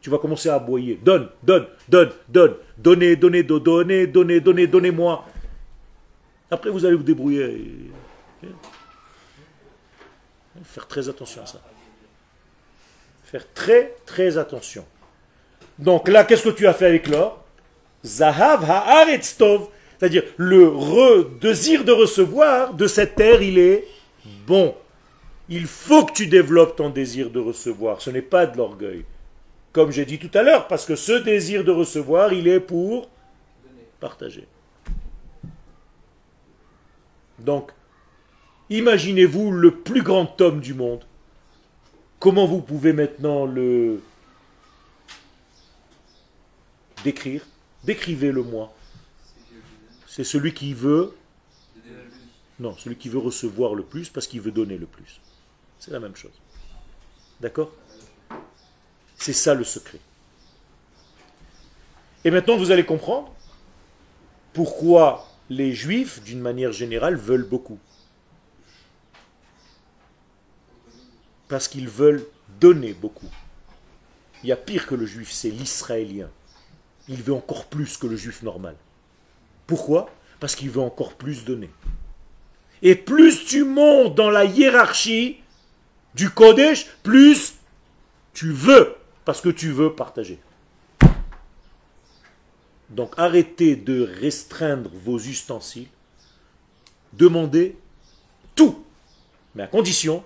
[0.00, 1.00] Tu vas commencer à aboyer.
[1.02, 2.54] Donne, donne, donne, donne.
[2.78, 5.24] Donnez, donnez, do- donnez, donnez, donnez, donnez-moi.
[6.48, 7.90] Après, vous allez vous débrouiller.
[10.64, 11.60] Faire très attention à ça.
[13.24, 14.84] Faire très, très attention.
[15.78, 17.44] Donc là, qu'est-ce que tu as fait avec l'or?
[18.04, 19.68] Zahav haaretz tov.
[19.98, 23.86] C'est-à-dire, le désir de recevoir de cette terre, il est
[24.46, 24.74] bon.
[25.48, 28.02] Il faut que tu développes ton désir de recevoir.
[28.02, 29.04] Ce n'est pas de l'orgueil.
[29.72, 33.08] Comme j'ai dit tout à l'heure, parce que ce désir de recevoir, il est pour
[34.00, 34.46] partager.
[37.38, 37.72] Donc,
[38.70, 41.04] imaginez-vous le plus grand homme du monde.
[42.18, 44.02] Comment vous pouvez maintenant le
[47.04, 47.46] décrire?
[47.84, 48.72] Décrivez-le moi.
[50.06, 51.14] C'est celui qui veut
[52.58, 55.20] non, celui qui veut recevoir le plus parce qu'il veut donner le plus.
[55.78, 56.32] C'est la même chose.
[57.40, 57.70] D'accord?
[59.18, 60.00] C'est ça le secret.
[62.24, 63.32] Et maintenant, vous allez comprendre
[64.52, 67.78] pourquoi les juifs, d'une manière générale, veulent beaucoup.
[71.48, 72.26] Parce qu'ils veulent
[72.60, 73.30] donner beaucoup.
[74.42, 76.30] Il y a pire que le juif, c'est l'israélien.
[77.08, 78.76] Il veut encore plus que le juif normal.
[79.66, 80.10] Pourquoi?
[80.40, 81.70] Parce qu'il veut encore plus donner.
[82.82, 85.40] Et plus tu montes dans la hiérarchie
[86.14, 87.54] du Kodesh, plus
[88.34, 90.38] tu veux, parce que tu veux partager.
[92.90, 95.88] Donc arrêtez de restreindre vos ustensiles,
[97.12, 97.76] demandez
[98.54, 98.84] tout,
[99.54, 100.22] mais à condition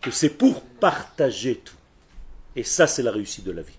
[0.00, 1.74] que c'est pour partager tout.
[2.56, 3.78] Et ça, c'est la réussite de la vie.